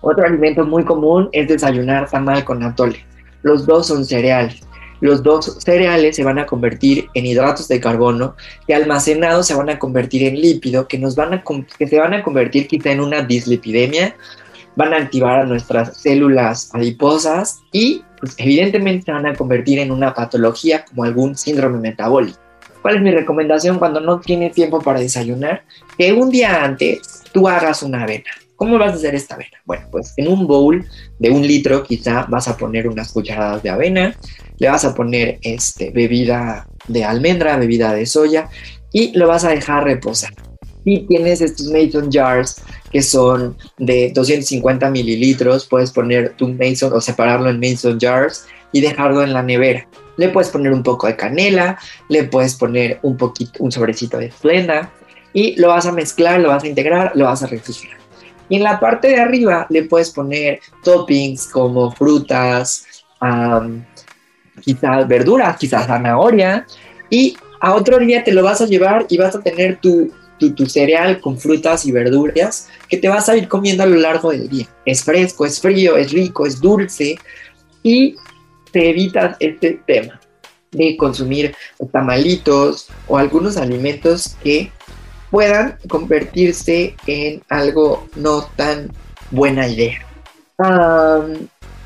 Otro 0.00 0.24
alimento 0.24 0.64
muy 0.64 0.84
común 0.84 1.28
es 1.32 1.46
desayunar 1.46 2.08
tamal 2.08 2.44
con 2.44 2.62
atole. 2.62 3.04
Los 3.42 3.66
dos 3.66 3.88
son 3.88 4.04
cereales. 4.04 4.62
Los 5.02 5.24
dos 5.24 5.56
cereales 5.58 6.14
se 6.14 6.22
van 6.22 6.38
a 6.38 6.46
convertir 6.46 7.08
en 7.14 7.26
hidratos 7.26 7.66
de 7.66 7.80
carbono 7.80 8.36
que 8.68 8.74
almacenados 8.74 9.48
se 9.48 9.54
van 9.54 9.68
a 9.68 9.78
convertir 9.80 10.22
en 10.22 10.40
lípido 10.40 10.86
que, 10.86 10.96
nos 10.96 11.16
van 11.16 11.34
a, 11.34 11.42
que 11.76 11.88
se 11.88 11.98
van 11.98 12.14
a 12.14 12.22
convertir 12.22 12.68
quizá 12.68 12.92
en 12.92 13.00
una 13.00 13.20
dislipidemia, 13.20 14.14
van 14.76 14.94
a 14.94 14.98
activar 14.98 15.40
a 15.40 15.44
nuestras 15.44 15.96
células 15.96 16.70
adiposas 16.72 17.62
y 17.72 18.04
pues, 18.20 18.36
evidentemente 18.38 19.06
se 19.06 19.12
van 19.12 19.26
a 19.26 19.34
convertir 19.34 19.80
en 19.80 19.90
una 19.90 20.14
patología 20.14 20.84
como 20.84 21.02
algún 21.02 21.36
síndrome 21.36 21.80
metabólico. 21.80 22.38
¿Cuál 22.80 22.96
es 22.96 23.02
mi 23.02 23.10
recomendación 23.10 23.80
cuando 23.80 23.98
no 23.98 24.20
tienes 24.20 24.54
tiempo 24.54 24.80
para 24.80 25.00
desayunar? 25.00 25.64
Que 25.98 26.12
un 26.12 26.30
día 26.30 26.62
antes 26.62 27.24
tú 27.32 27.48
hagas 27.48 27.82
una 27.82 28.04
avena 28.04 28.30
¿Cómo 28.62 28.78
vas 28.78 28.92
a 28.92 28.94
hacer 28.94 29.16
esta 29.16 29.34
avena? 29.34 29.58
Bueno, 29.64 29.88
pues 29.90 30.14
en 30.16 30.28
un 30.28 30.46
bowl 30.46 30.86
de 31.18 31.30
un 31.30 31.44
litro 31.44 31.82
quizá 31.82 32.26
vas 32.28 32.46
a 32.46 32.56
poner 32.56 32.86
unas 32.86 33.10
cucharadas 33.10 33.60
de 33.60 33.70
avena, 33.70 34.14
le 34.56 34.68
vas 34.68 34.84
a 34.84 34.94
poner 34.94 35.40
este, 35.42 35.90
bebida 35.90 36.68
de 36.86 37.02
almendra, 37.02 37.56
bebida 37.56 37.92
de 37.92 38.06
soya 38.06 38.48
y 38.92 39.18
lo 39.18 39.26
vas 39.26 39.44
a 39.44 39.48
dejar 39.48 39.82
reposar. 39.82 40.32
Y 40.84 41.08
tienes 41.08 41.40
estos 41.40 41.72
mason 41.72 42.08
jars 42.08 42.62
que 42.92 43.02
son 43.02 43.56
de 43.78 44.12
250 44.14 44.90
mililitros, 44.90 45.66
puedes 45.66 45.90
poner 45.90 46.36
tu 46.36 46.46
mason 46.46 46.92
o 46.92 47.00
separarlo 47.00 47.50
en 47.50 47.58
mason 47.58 47.98
jars 47.98 48.46
y 48.70 48.80
dejarlo 48.80 49.24
en 49.24 49.32
la 49.32 49.42
nevera. 49.42 49.88
Le 50.18 50.28
puedes 50.28 50.50
poner 50.50 50.72
un 50.72 50.84
poco 50.84 51.08
de 51.08 51.16
canela, 51.16 51.80
le 52.08 52.22
puedes 52.22 52.54
poner 52.54 53.00
un 53.02 53.16
poquito, 53.16 53.54
un 53.58 53.72
sobrecito 53.72 54.18
de 54.18 54.26
esplenda 54.26 54.92
y 55.32 55.60
lo 55.60 55.66
vas 55.66 55.86
a 55.86 55.90
mezclar, 55.90 56.38
lo 56.38 56.50
vas 56.50 56.62
a 56.62 56.68
integrar, 56.68 57.10
lo 57.16 57.24
vas 57.24 57.42
a 57.42 57.48
refrigerar. 57.48 58.01
Y 58.48 58.56
en 58.56 58.64
la 58.64 58.78
parte 58.80 59.08
de 59.08 59.20
arriba 59.20 59.66
le 59.70 59.84
puedes 59.84 60.10
poner 60.10 60.60
toppings 60.84 61.48
como 61.48 61.90
frutas, 61.92 62.86
quizás 64.60 65.08
verduras, 65.08 65.56
quizás 65.56 65.86
zanahoria. 65.86 66.66
Y 67.08 67.36
a 67.60 67.74
otro 67.74 67.98
día 67.98 68.24
te 68.24 68.32
lo 68.32 68.42
vas 68.42 68.60
a 68.60 68.66
llevar 68.66 69.06
y 69.08 69.16
vas 69.16 69.34
a 69.34 69.40
tener 69.40 69.78
tu, 69.80 70.12
tu, 70.38 70.54
tu, 70.54 70.66
cereal 70.66 71.20
con 71.20 71.38
frutas 71.38 71.86
y 71.86 71.92
verduras 71.92 72.68
que 72.88 72.96
te 72.96 73.08
vas 73.08 73.28
a 73.28 73.36
ir 73.36 73.48
comiendo 73.48 73.82
a 73.82 73.86
lo 73.86 73.96
largo 73.96 74.30
del 74.30 74.48
día. 74.48 74.68
Es 74.84 75.04
fresco, 75.04 75.46
es 75.46 75.60
frío, 75.60 75.96
es 75.96 76.12
rico, 76.12 76.46
es 76.46 76.60
dulce 76.60 77.16
y 77.82 78.16
te 78.72 78.90
evitas 78.90 79.36
este 79.38 79.80
tema 79.86 80.20
de 80.72 80.96
consumir 80.96 81.54
tamalitos 81.92 82.88
o 83.06 83.18
algunos 83.18 83.56
alimentos 83.56 84.36
que 84.42 84.72
puedan 85.32 85.78
convertirse 85.88 86.94
en 87.06 87.42
algo 87.48 88.06
no 88.16 88.42
tan 88.54 88.92
buena 89.30 89.66
idea. 89.66 90.06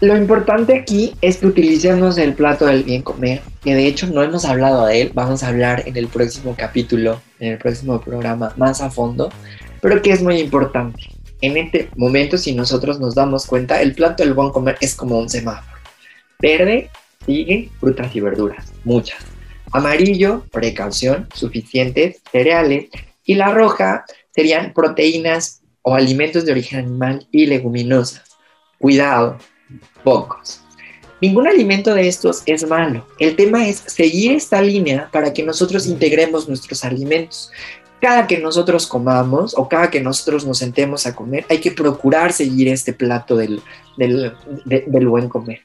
lo 0.01 0.17
importante 0.17 0.77
aquí 0.77 1.15
es 1.23 1.39
que 1.39 1.47
utilicemos 1.47 2.19
el 2.19 2.35
plato 2.35 2.67
del 2.67 2.83
bien 2.83 3.03
comer, 3.03 3.41
que 3.63 3.75
de 3.77 3.87
hecho 3.87 4.09
no 4.09 4.23
hemos 4.23 4.45
hablado 4.45 4.85
de 4.87 5.01
él, 5.01 5.13
vamos 5.15 5.45
a 5.45 5.49
hablar 5.49 5.85
en 5.87 5.97
el 5.97 6.09
próximo 6.09 6.57
capítulo, 6.59 7.23
en 7.39 7.53
el 7.53 7.59
próximo 7.59 8.01
programa 8.01 8.53
más 8.57 8.83
a 8.83 8.91
fondo, 8.91 9.31
pero 9.81 10.03
que 10.03 10.11
es 10.11 10.23
muy 10.23 10.41
importante. 10.41 11.05
En 11.41 11.57
este 11.57 11.89
momento, 11.95 12.37
si 12.39 12.53
nosotros 12.53 12.99
nos 12.99 13.15
damos 13.15 13.47
cuenta, 13.47 13.81
el 13.81 13.95
plato 13.95 14.25
del 14.25 14.35
buen 14.35 14.51
comer 14.51 14.77
es 14.81 14.97
como 14.97 15.19
un 15.19 15.29
semáforo. 15.29 15.79
Verde, 16.41 16.91
sigue 17.25 17.71
frutas 17.79 18.15
y 18.17 18.21
verduras, 18.21 18.73
muchas. 18.83 19.25
Amarillo, 19.71 20.45
precaución, 20.51 21.29
suficientes 21.33 22.21
cereales, 22.33 22.89
y 23.27 23.35
la 23.35 23.53
roja 23.53 24.05
serían 24.35 24.73
proteínas 24.73 25.63
o 25.83 25.95
alimentos 25.95 26.45
de 26.45 26.53
origen 26.53 26.79
animal 26.79 27.27
y 27.31 27.47
leguminosas. 27.47 28.37
Cuidado, 28.79 29.39
pocos. 30.03 30.63
Ningún 31.21 31.47
alimento 31.47 31.95
de 31.95 32.09
estos 32.09 32.43
es 32.47 32.69
malo. 32.69 33.07
El 33.19 33.37
tema 33.37 33.67
es 33.67 33.83
seguir 33.87 34.33
esta 34.33 34.61
línea 34.61 35.09
para 35.11 35.33
que 35.33 35.43
nosotros 35.43 35.87
integremos 35.87 36.49
nuestros 36.49 36.85
alimentos. 36.85 37.51
Cada 38.01 38.27
que 38.27 38.39
nosotros 38.39 38.87
comamos 38.87 39.55
o 39.57 39.69
cada 39.69 39.91
que 39.91 40.01
nosotros 40.01 40.45
nos 40.45 40.59
sentemos 40.59 41.07
a 41.07 41.17
comer, 41.17 41.47
hay 41.49 41.59
que 41.59 41.71
procurar 41.71 42.33
seguir 42.33 42.69
este 42.69 42.93
plato 42.93 43.37
del, 43.37 43.63
buen 45.09 45.29
comer. 45.31 45.61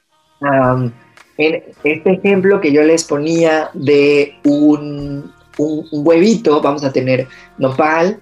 en 1.38 1.64
este 1.84 2.12
ejemplo 2.14 2.62
que 2.62 2.72
yo 2.72 2.84
les 2.84 3.04
ponía 3.04 3.70
de 3.74 4.36
un 4.46 5.34
un, 5.58 5.88
huevito, 5.92 6.62
vamos 6.62 6.84
a 6.84 6.92
tener 6.92 7.28
nopal, 7.58 8.20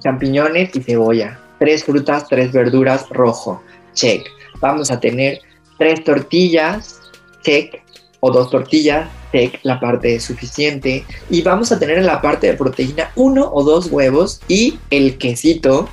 champiñones 0.00 0.74
y 0.74 0.82
cebolla. 0.82 1.38
Tres 1.58 1.84
frutas, 1.84 2.28
tres 2.28 2.52
verduras, 2.52 3.08
rojo, 3.10 3.62
check. 3.94 4.26
Vamos 4.60 4.90
a 4.90 5.00
tener 5.00 5.40
tres 5.78 6.04
tortillas, 6.04 7.00
check, 7.42 7.82
o 8.20 8.30
dos 8.30 8.50
tortillas, 8.50 9.08
check, 9.32 9.58
la 9.62 9.78
parte 9.78 10.18
suficiente. 10.20 11.04
Y 11.30 11.42
vamos 11.42 11.72
a 11.72 11.78
tener 11.78 11.98
en 11.98 12.06
la 12.06 12.20
parte 12.20 12.48
de 12.48 12.54
proteína 12.54 13.10
uno 13.16 13.50
o 13.52 13.62
dos 13.62 13.86
huevos 13.90 14.40
y 14.48 14.78
el 14.90 15.18
quesito. 15.18 15.88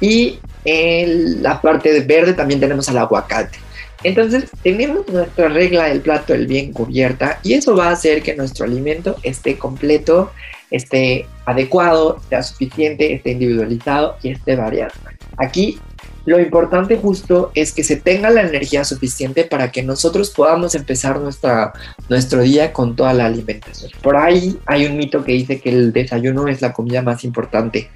Y 0.00 0.38
en 0.64 1.42
la 1.42 1.62
parte 1.62 1.92
de 1.92 2.00
verde 2.00 2.34
también 2.34 2.60
tenemos 2.60 2.88
el 2.88 2.98
aguacate. 2.98 3.65
Entonces 4.02 4.50
tenemos 4.62 5.08
nuestra 5.08 5.48
regla 5.48 5.84
del 5.84 6.00
plato 6.00 6.32
del 6.32 6.46
bien 6.46 6.72
cubierta 6.72 7.40
y 7.42 7.54
eso 7.54 7.74
va 7.74 7.88
a 7.88 7.92
hacer 7.92 8.22
que 8.22 8.34
nuestro 8.34 8.64
alimento 8.64 9.16
esté 9.22 9.56
completo, 9.58 10.32
esté 10.70 11.26
adecuado, 11.44 12.20
sea 12.28 12.42
suficiente, 12.42 13.14
esté 13.14 13.32
individualizado 13.32 14.16
y 14.22 14.30
esté 14.30 14.56
variado. 14.56 14.92
Aquí 15.38 15.78
lo 16.26 16.40
importante 16.40 16.96
justo 16.96 17.52
es 17.54 17.72
que 17.72 17.84
se 17.84 17.96
tenga 17.96 18.30
la 18.30 18.42
energía 18.42 18.84
suficiente 18.84 19.44
para 19.44 19.70
que 19.70 19.84
nosotros 19.84 20.30
podamos 20.30 20.74
empezar 20.74 21.20
nuestra, 21.20 21.72
nuestro 22.08 22.42
día 22.42 22.72
con 22.72 22.96
toda 22.96 23.12
la 23.14 23.26
alimentación. 23.26 23.92
Por 24.02 24.16
ahí 24.16 24.58
hay 24.66 24.86
un 24.86 24.96
mito 24.96 25.22
que 25.22 25.32
dice 25.32 25.60
que 25.60 25.70
el 25.70 25.92
desayuno 25.92 26.48
es 26.48 26.60
la 26.60 26.72
comida 26.72 27.00
más 27.00 27.22
importante. 27.22 27.90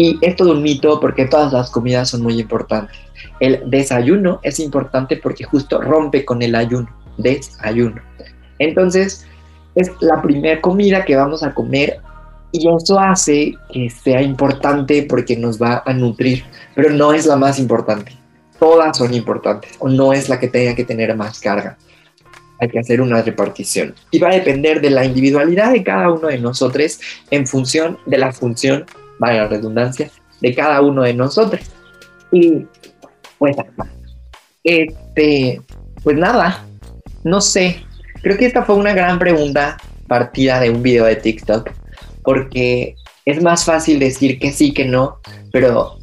Y 0.00 0.18
es 0.22 0.34
todo 0.34 0.52
un 0.52 0.62
mito 0.62 0.98
porque 0.98 1.26
todas 1.26 1.52
las 1.52 1.68
comidas 1.68 2.08
son 2.08 2.22
muy 2.22 2.40
importantes. 2.40 2.96
El 3.38 3.68
desayuno 3.68 4.40
es 4.42 4.58
importante 4.58 5.18
porque 5.18 5.44
justo 5.44 5.78
rompe 5.78 6.24
con 6.24 6.40
el 6.40 6.54
ayuno, 6.54 6.88
desayuno. 7.18 8.00
Entonces, 8.58 9.26
es 9.74 9.90
la 10.00 10.22
primera 10.22 10.58
comida 10.62 11.04
que 11.04 11.16
vamos 11.16 11.42
a 11.42 11.52
comer 11.52 12.00
y 12.50 12.66
eso 12.66 12.98
hace 12.98 13.52
que 13.70 13.90
sea 13.90 14.22
importante 14.22 15.02
porque 15.06 15.36
nos 15.36 15.60
va 15.60 15.82
a 15.84 15.92
nutrir, 15.92 16.44
pero 16.74 16.88
no 16.88 17.12
es 17.12 17.26
la 17.26 17.36
más 17.36 17.58
importante. 17.58 18.16
Todas 18.58 18.96
son 18.96 19.12
importantes 19.12 19.72
o 19.80 19.88
no 19.90 20.14
es 20.14 20.30
la 20.30 20.40
que 20.40 20.48
tenga 20.48 20.74
que 20.74 20.84
tener 20.84 21.14
más 21.14 21.40
carga. 21.40 21.76
Hay 22.58 22.70
que 22.70 22.78
hacer 22.78 23.02
una 23.02 23.20
repartición 23.20 23.94
y 24.10 24.18
va 24.18 24.30
a 24.30 24.34
depender 24.34 24.80
de 24.80 24.88
la 24.88 25.04
individualidad 25.04 25.72
de 25.72 25.84
cada 25.84 26.10
uno 26.10 26.28
de 26.28 26.38
nosotros 26.38 26.98
en 27.30 27.46
función 27.46 27.98
de 28.06 28.16
la 28.16 28.32
función, 28.32 28.86
vale 29.20 29.38
la 29.38 29.46
redundancia, 29.46 30.10
de 30.40 30.54
cada 30.54 30.80
uno 30.80 31.02
de 31.02 31.14
nosotros. 31.14 31.60
Y 32.32 32.66
pues, 33.38 33.56
este, 34.64 35.60
pues 36.02 36.16
nada, 36.16 36.64
no 37.22 37.40
sé. 37.40 37.84
Creo 38.22 38.36
que 38.36 38.46
esta 38.46 38.64
fue 38.64 38.74
una 38.74 38.92
gran 38.92 39.18
pregunta 39.18 39.76
partida 40.08 40.58
de 40.58 40.70
un 40.70 40.82
video 40.82 41.04
de 41.04 41.16
TikTok, 41.16 41.70
porque 42.24 42.96
es 43.24 43.42
más 43.42 43.64
fácil 43.64 43.98
decir 43.98 44.38
que 44.38 44.52
sí, 44.52 44.72
que 44.72 44.84
no, 44.84 45.20
pero 45.52 45.98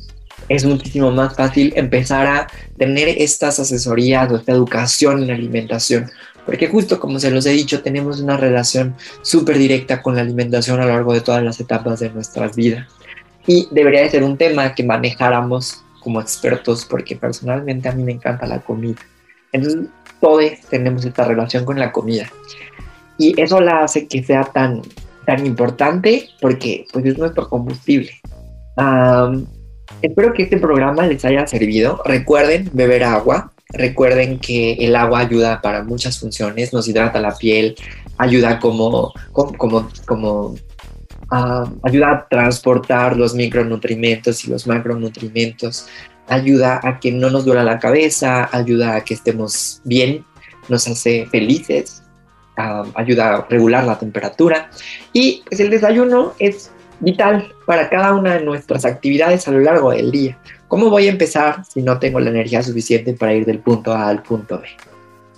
es 0.47 0.63
muchísimo 0.63 1.11
más 1.11 1.35
fácil 1.35 1.73
empezar 1.75 2.25
a 2.25 2.47
tener 2.77 3.09
estas 3.09 3.59
asesorías 3.59 4.31
o 4.31 4.37
esta 4.37 4.53
educación 4.53 5.23
en 5.23 5.31
alimentación, 5.31 6.09
porque 6.45 6.67
justo 6.67 6.99
como 6.99 7.19
se 7.19 7.31
los 7.31 7.45
he 7.45 7.51
dicho, 7.51 7.81
tenemos 7.81 8.21
una 8.21 8.37
relación 8.37 8.95
súper 9.21 9.57
directa 9.57 10.01
con 10.01 10.15
la 10.15 10.21
alimentación 10.21 10.79
a 10.79 10.85
lo 10.85 10.93
largo 10.93 11.13
de 11.13 11.21
todas 11.21 11.43
las 11.43 11.59
etapas 11.59 11.99
de 11.99 12.09
nuestras 12.09 12.55
vidas. 12.55 12.87
Y 13.47 13.67
debería 13.71 14.01
de 14.01 14.09
ser 14.09 14.23
un 14.23 14.37
tema 14.37 14.75
que 14.75 14.83
manejáramos 14.83 15.83
como 16.01 16.21
expertos 16.21 16.85
porque 16.85 17.15
personalmente 17.15 17.89
a 17.89 17.93
mí 17.93 18.03
me 18.03 18.11
encanta 18.11 18.45
la 18.45 18.59
comida. 18.59 18.99
Entonces 19.51 19.89
todos 20.21 20.43
tenemos 20.69 21.05
esta 21.05 21.25
relación 21.25 21.65
con 21.65 21.79
la 21.79 21.91
comida 21.91 22.29
y 23.17 23.39
eso 23.39 23.59
la 23.61 23.83
hace 23.83 24.07
que 24.07 24.23
sea 24.23 24.43
tan, 24.43 24.81
tan 25.25 25.45
importante 25.45 26.29
porque 26.41 26.85
pues 26.91 27.05
es 27.05 27.17
nuestro 27.17 27.49
combustible. 27.49 28.11
espero 30.01 30.33
que 30.33 30.43
este 30.43 30.57
programa 30.57 31.07
les 31.07 31.25
haya 31.25 31.47
servido. 31.47 32.01
Recuerden 32.05 32.69
beber 32.73 33.03
agua. 33.03 33.51
Recuerden 33.69 34.39
que 34.39 34.73
el 34.73 34.95
agua 34.95 35.19
ayuda 35.19 35.61
para 35.61 35.83
muchas 35.83 36.19
funciones, 36.19 36.71
nos 36.71 36.87
hidrata 36.87 37.19
la 37.19 37.35
piel, 37.35 37.75
ayuda 38.17 38.59
como, 38.59 39.11
como, 39.33 39.89
como 40.05 40.55
ayuda 41.29 42.11
a 42.11 42.27
transportar 42.27 43.17
los 43.17 43.33
micronutrientes 43.33 44.45
y 44.45 44.49
los 44.49 44.67
macronutrientes, 44.67 45.87
ayuda 46.27 46.79
a 46.83 46.99
que 46.99 47.11
no 47.11 47.29
nos 47.29 47.45
duela 47.45 47.63
la 47.63 47.79
cabeza, 47.79 48.49
ayuda 48.51 48.95
a 48.95 49.03
que 49.03 49.13
estemos 49.13 49.81
bien, 49.83 50.25
nos 50.69 50.87
hace 50.87 51.25
felices, 51.27 52.03
ayuda 52.95 53.35
a 53.35 53.47
regular 53.49 53.83
la 53.85 53.99
temperatura 53.99 54.69
y 55.13 55.43
pues, 55.47 55.59
el 55.59 55.69
desayuno 55.69 56.33
es 56.39 56.71
vital 56.99 57.53
para 57.65 57.89
cada 57.89 58.13
una 58.13 58.35
de 58.35 58.43
nuestras 58.43 58.83
actividades 58.85 59.47
a 59.47 59.51
lo 59.51 59.59
largo 59.59 59.91
del 59.91 60.11
día. 60.11 60.37
¿Cómo 60.67 60.89
voy 60.89 61.07
a 61.07 61.11
empezar 61.11 61.63
si 61.65 61.81
no 61.81 61.99
tengo 61.99 62.19
la 62.19 62.29
energía 62.29 62.63
suficiente 62.63 63.13
para 63.13 63.33
ir 63.33 63.45
del 63.45 63.59
punto 63.59 63.93
A 63.93 64.07
al 64.07 64.23
punto 64.23 64.59
B? 64.59 64.67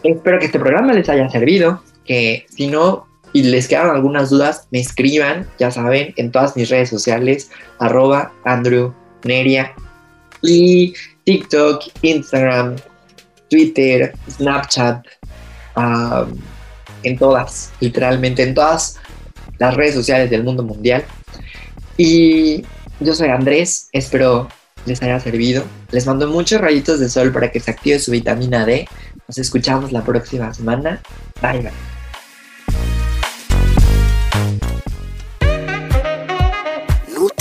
Espero 0.04 0.40
que 0.40 0.46
este 0.46 0.60
programa 0.60 0.94
les 0.94 1.10
haya 1.10 1.30
servido, 1.30 1.84
que 2.06 2.46
si 2.50 2.68
no 2.68 3.09
y 3.34 3.44
les 3.44 3.68
quedan 3.68 3.90
algunas 3.90 4.30
dudas, 4.30 4.68
me 4.72 4.80
escriban, 4.80 5.48
ya 5.60 5.72
saben, 5.72 6.14
en 6.18 6.32
todas 6.32 6.56
mis 6.56 6.70
redes 6.70 6.90
sociales, 6.90 7.52
arroba 7.80 8.32
Andrew 8.46 8.94
Neria 9.24 9.74
y 10.42 10.94
TikTok, 11.26 11.84
Instagram, 12.02 12.76
Twitter, 13.50 14.14
Snapchat, 14.30 15.06
en 17.04 17.18
todas, 17.18 17.72
literalmente 17.80 18.44
en 18.44 18.54
todas 18.54 18.98
las 19.58 19.76
redes 19.76 19.96
sociales 19.96 20.30
del 20.30 20.44
mundo 20.44 20.64
mundial. 20.64 21.04
Y 21.98 22.64
yo 23.00 23.14
soy 23.14 23.30
Andrés, 23.30 23.90
espero 23.92 24.48
les 24.86 25.02
haya 25.02 25.20
servido. 25.20 25.64
Les 25.92 26.06
mando 26.06 26.28
muchos 26.28 26.62
rayitos 26.62 27.00
de 27.00 27.10
sol 27.10 27.32
para 27.32 27.52
que 27.52 27.60
se 27.60 27.72
active 27.72 28.00
su 28.00 28.12
vitamina 28.12 28.66
D. 28.66 28.88
Nos 29.28 29.38
escuchamos 29.38 29.92
la 29.92 30.04
próxima 30.04 30.54
semana. 30.54 31.02
Bye 31.42 31.62
bye. 31.62 31.99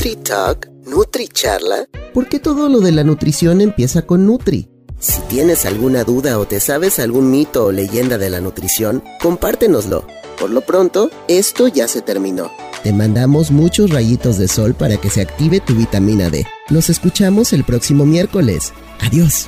NutriTalk, 0.09 0.71
NutriCharla, 0.87 1.87
porque 2.15 2.39
todo 2.39 2.71
lo 2.71 2.81
de 2.81 2.93
la 2.93 3.05
nutrición 3.05 3.61
empieza 3.61 4.07
con 4.07 4.25
Nutri. 4.25 4.71
Si 4.99 5.21
tienes 5.29 5.67
alguna 5.67 6.03
duda 6.03 6.39
o 6.39 6.47
te 6.47 6.61
sabes 6.61 6.99
algún 6.99 7.31
mito 7.31 7.67
o 7.67 7.73
leyenda 7.73 8.17
de 8.17 8.31
la 8.31 8.41
nutrición, 8.41 9.05
compártenoslo. 9.21 10.07
Por 10.41 10.49
lo 10.49 10.63
pronto, 10.63 11.11
esto 11.29 11.69
ya 11.69 11.89
se 11.89 12.01
terminó. 12.01 12.51
Te 12.83 12.95
mandamos 12.95 13.51
muchos 13.51 13.91
rayitos 13.91 14.39
de 14.39 14.49
sol 14.49 14.73
para 14.73 14.97
que 14.97 15.11
se 15.11 15.21
active 15.21 15.61
tu 15.61 15.75
vitamina 15.75 16.31
D. 16.31 16.47
Nos 16.71 16.89
escuchamos 16.89 17.53
el 17.53 17.65
próximo 17.65 18.07
miércoles. 18.07 18.73
Adiós. 19.01 19.47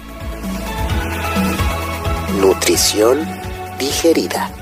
Nutrición 2.39 3.21
digerida. 3.79 4.53